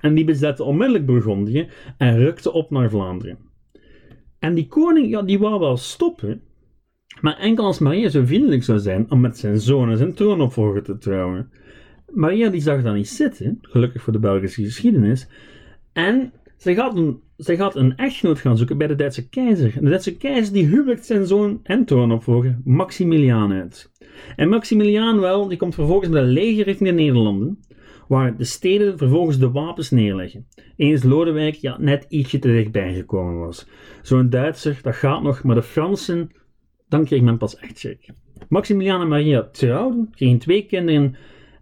En 0.00 0.14
die 0.14 0.24
bezette 0.24 0.64
onmiddellijk 0.64 1.06
Bourgondië 1.06 1.68
en 1.98 2.16
rukte 2.16 2.52
op 2.52 2.70
naar 2.70 2.90
Vlaanderen. 2.90 3.38
En 4.46 4.54
die 4.54 4.66
koning, 4.66 5.10
ja, 5.10 5.22
die 5.22 5.38
wou 5.38 5.60
wel 5.60 5.76
stoppen, 5.76 6.40
maar 7.20 7.38
enkel 7.38 7.64
als 7.64 7.78
Maria 7.78 8.08
zo 8.08 8.24
vriendelijk 8.24 8.64
zou 8.64 8.78
zijn 8.78 9.10
om 9.10 9.20
met 9.20 9.38
zijn 9.38 9.60
zoon 9.60 9.90
en 9.90 9.96
zijn 9.96 10.14
troonopvolger 10.14 10.82
te 10.82 10.98
trouwen. 10.98 11.50
Maria 12.12 12.48
die 12.48 12.60
zag 12.60 12.82
dat 12.82 12.94
niet 12.94 13.08
zitten, 13.08 13.58
gelukkig 13.62 14.02
voor 14.02 14.12
de 14.12 14.18
Belgische 14.18 14.62
geschiedenis, 14.62 15.28
en 15.92 16.32
zij 16.56 16.74
gaat 16.74 16.96
een, 16.96 17.20
zij 17.36 17.56
gaat 17.56 17.76
een 17.76 17.96
echtgenoot 17.96 18.38
gaan 18.38 18.56
zoeken 18.56 18.78
bij 18.78 18.86
de 18.86 18.94
Duitse 18.94 19.28
keizer. 19.28 19.72
de 19.80 19.88
Duitse 19.88 20.16
keizer 20.16 20.52
die 20.52 20.66
huwelijkt 20.66 21.06
zijn 21.06 21.26
zoon 21.26 21.60
en 21.62 21.84
troonopvolger 21.84 22.58
Maximiliaan 22.64 23.52
uit. 23.52 23.90
En 24.36 24.48
Maximiliaan 24.48 25.20
wel, 25.20 25.48
die 25.48 25.58
komt 25.58 25.74
vervolgens 25.74 26.10
met 26.10 26.22
een 26.22 26.28
leger 26.28 26.64
richting 26.64 26.88
de 26.88 26.94
Nederlanden, 26.94 27.58
waar 28.08 28.36
de 28.36 28.44
steden 28.44 28.98
vervolgens 28.98 29.38
de 29.38 29.50
wapens 29.50 29.90
neerleggen. 29.90 30.46
Eens 30.76 31.02
Lodewijk 31.02 31.54
ja, 31.54 31.78
net 31.78 32.06
ietsje 32.08 32.38
te 32.38 32.48
dichtbij 32.48 32.94
gekomen 32.94 33.38
was. 33.38 33.66
Zo'n 34.02 34.30
Duitser, 34.30 34.78
dat 34.82 34.94
gaat 34.94 35.22
nog, 35.22 35.42
maar 35.42 35.54
de 35.54 35.62
Fransen, 35.62 36.30
dan 36.88 37.04
kreeg 37.04 37.22
men 37.22 37.38
pas 37.38 37.56
echt 37.56 37.78
schrik. 37.78 38.10
Maximiliaan 38.48 39.00
en 39.00 39.08
Maria 39.08 39.48
trouwden, 39.52 40.10
kregen 40.10 40.38
twee 40.38 40.66
kinderen 40.66 41.16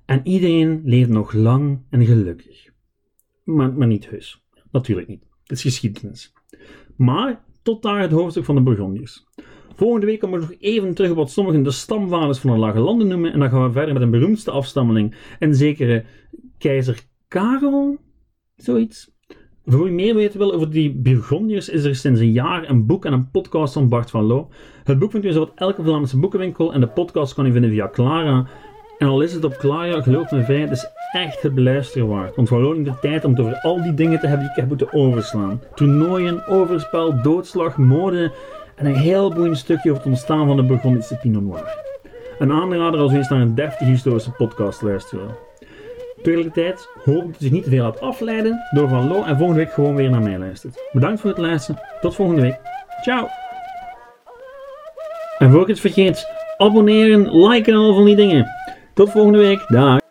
en 0.07 0.21
iedereen 0.25 0.81
leefde 0.85 1.13
nog 1.13 1.33
lang 1.33 1.81
en 1.91 2.05
gelukkig. 2.05 2.73
Maar, 3.45 3.73
maar 3.73 3.87
niet 3.87 4.11
heus. 4.11 4.45
Natuurlijk 4.71 5.09
niet. 5.09 5.25
Het 5.43 5.51
is 5.53 5.63
geschiedenis. 5.63 6.33
Maar 6.97 7.45
tot 7.63 7.83
daar 7.83 8.01
het 8.01 8.11
hoofdstuk 8.11 8.45
van 8.45 8.55
de 8.55 8.63
Burgondiërs. 8.63 9.27
Volgende 9.77 10.07
week 10.07 10.21
komen 10.21 10.41
we 10.41 10.47
nog 10.47 10.55
even 10.61 10.95
terug 10.95 11.11
op 11.11 11.17
wat 11.17 11.31
sommigen 11.31 11.63
de 11.63 11.71
stamvaders 11.71 12.39
van 12.39 12.51
de 12.51 12.57
Lage 12.57 12.81
Landen 12.81 13.09
noemen. 13.09 13.33
En 13.33 13.39
dan 13.39 13.51
gaan 13.51 13.65
we 13.65 13.73
verder 13.73 13.93
met 13.93 14.03
een 14.03 14.11
beroemdste 14.11 14.51
afstammeling. 14.51 15.15
En 15.39 15.55
zekere 15.55 16.05
keizer 16.59 17.03
Karel. 17.29 17.99
Zoiets. 18.57 19.13
Voor 19.67 19.87
je 19.87 19.93
meer 19.93 20.15
weten 20.15 20.39
wil 20.39 20.53
over 20.53 20.71
die 20.71 20.95
Burgondiërs, 20.95 21.69
is 21.69 21.85
er 21.85 21.97
sinds 21.97 22.21
een 22.21 22.33
jaar 22.33 22.69
een 22.69 22.87
boek 22.87 23.05
en 23.05 23.13
een 23.13 23.31
podcast 23.31 23.73
van 23.73 23.89
Bart 23.89 24.11
van 24.11 24.25
Loo. 24.25 24.49
Het 24.85 24.99
boek 24.99 25.11
vindt 25.11 25.27
u 25.27 25.31
zo 25.31 25.43
op 25.43 25.53
elke 25.55 25.83
Vlaamse 25.83 26.19
boekenwinkel 26.19 26.73
en 26.73 26.81
de 26.81 26.87
podcast 26.87 27.35
kan 27.35 27.47
u 27.47 27.53
vinden 27.53 27.71
via 27.71 27.89
Clara. 27.89 28.47
En 28.99 29.07
al 29.07 29.21
is 29.21 29.33
het 29.33 29.45
op 29.45 29.57
Clara, 29.57 30.03
geloof 30.03 30.31
me 30.31 30.45
vrij, 30.45 30.61
het 30.61 30.71
is 30.71 30.87
echt 31.13 31.43
het 31.43 31.55
beluisteren 31.55 32.09
waard. 32.09 32.37
Want 32.37 32.49
we 32.49 32.83
de 32.83 32.99
tijd 33.01 33.25
om 33.25 33.31
het 33.31 33.41
over 33.41 33.61
al 33.61 33.83
die 33.83 33.95
dingen 33.95 34.21
te 34.21 34.27
hebben 34.27 34.47
die 34.47 34.51
ik 34.51 34.61
heb 34.61 34.69
moeten 34.69 34.93
overslaan. 34.93 35.61
Toernooien, 35.75 36.47
overspel, 36.47 37.23
doodslag, 37.23 37.77
mode 37.77 38.33
en 38.77 38.87
een 38.87 38.95
heel 38.95 39.35
boeiend 39.35 39.59
stukje 39.59 39.91
over 39.91 40.03
het 40.03 40.13
ontstaan 40.13 40.47
van 40.47 40.57
de 40.57 40.65
Burgondische 40.65 41.17
Pinot 41.17 41.43
Noir. 41.43 41.79
Een 42.39 42.53
aanrader 42.53 43.01
als 43.01 43.13
u 43.13 43.17
eens 43.17 43.29
naar 43.29 43.41
een 43.41 43.55
deftige 43.55 43.91
historische 43.91 44.31
podcast 44.31 44.83
luisteren. 44.83 45.37
Tegelijkertijd 46.23 46.89
hoop 47.05 47.33
dat 47.33 47.41
u 47.41 47.45
zich 47.45 47.51
niet 47.51 47.65
te 47.65 47.71
veel 47.71 47.83
laat 47.83 48.01
afleiden 48.01 48.61
door 48.71 48.89
Van 48.89 49.09
Lo 49.09 49.23
en 49.23 49.37
volgende 49.37 49.65
week 49.65 49.73
gewoon 49.73 49.95
weer 49.95 50.11
naar 50.11 50.23
mij 50.23 50.39
luistert. 50.39 50.89
Bedankt 50.93 51.21
voor 51.21 51.31
het 51.31 51.39
luisteren. 51.39 51.81
Tot 52.01 52.15
volgende 52.15 52.43
week. 52.43 52.59
Ciao! 53.03 53.29
En 55.39 55.51
voor 55.51 55.63
ik 55.63 55.69
het 55.69 55.81
vergeet, 55.81 56.27
abonneren, 56.57 57.47
liken 57.47 57.73
en 57.73 57.79
al 57.79 57.95
van 57.95 58.05
die 58.05 58.17
dingen. 58.17 58.47
Tot 58.95 59.11
volgende 59.11 59.39
week. 59.39 59.65
Dag. 59.69 60.04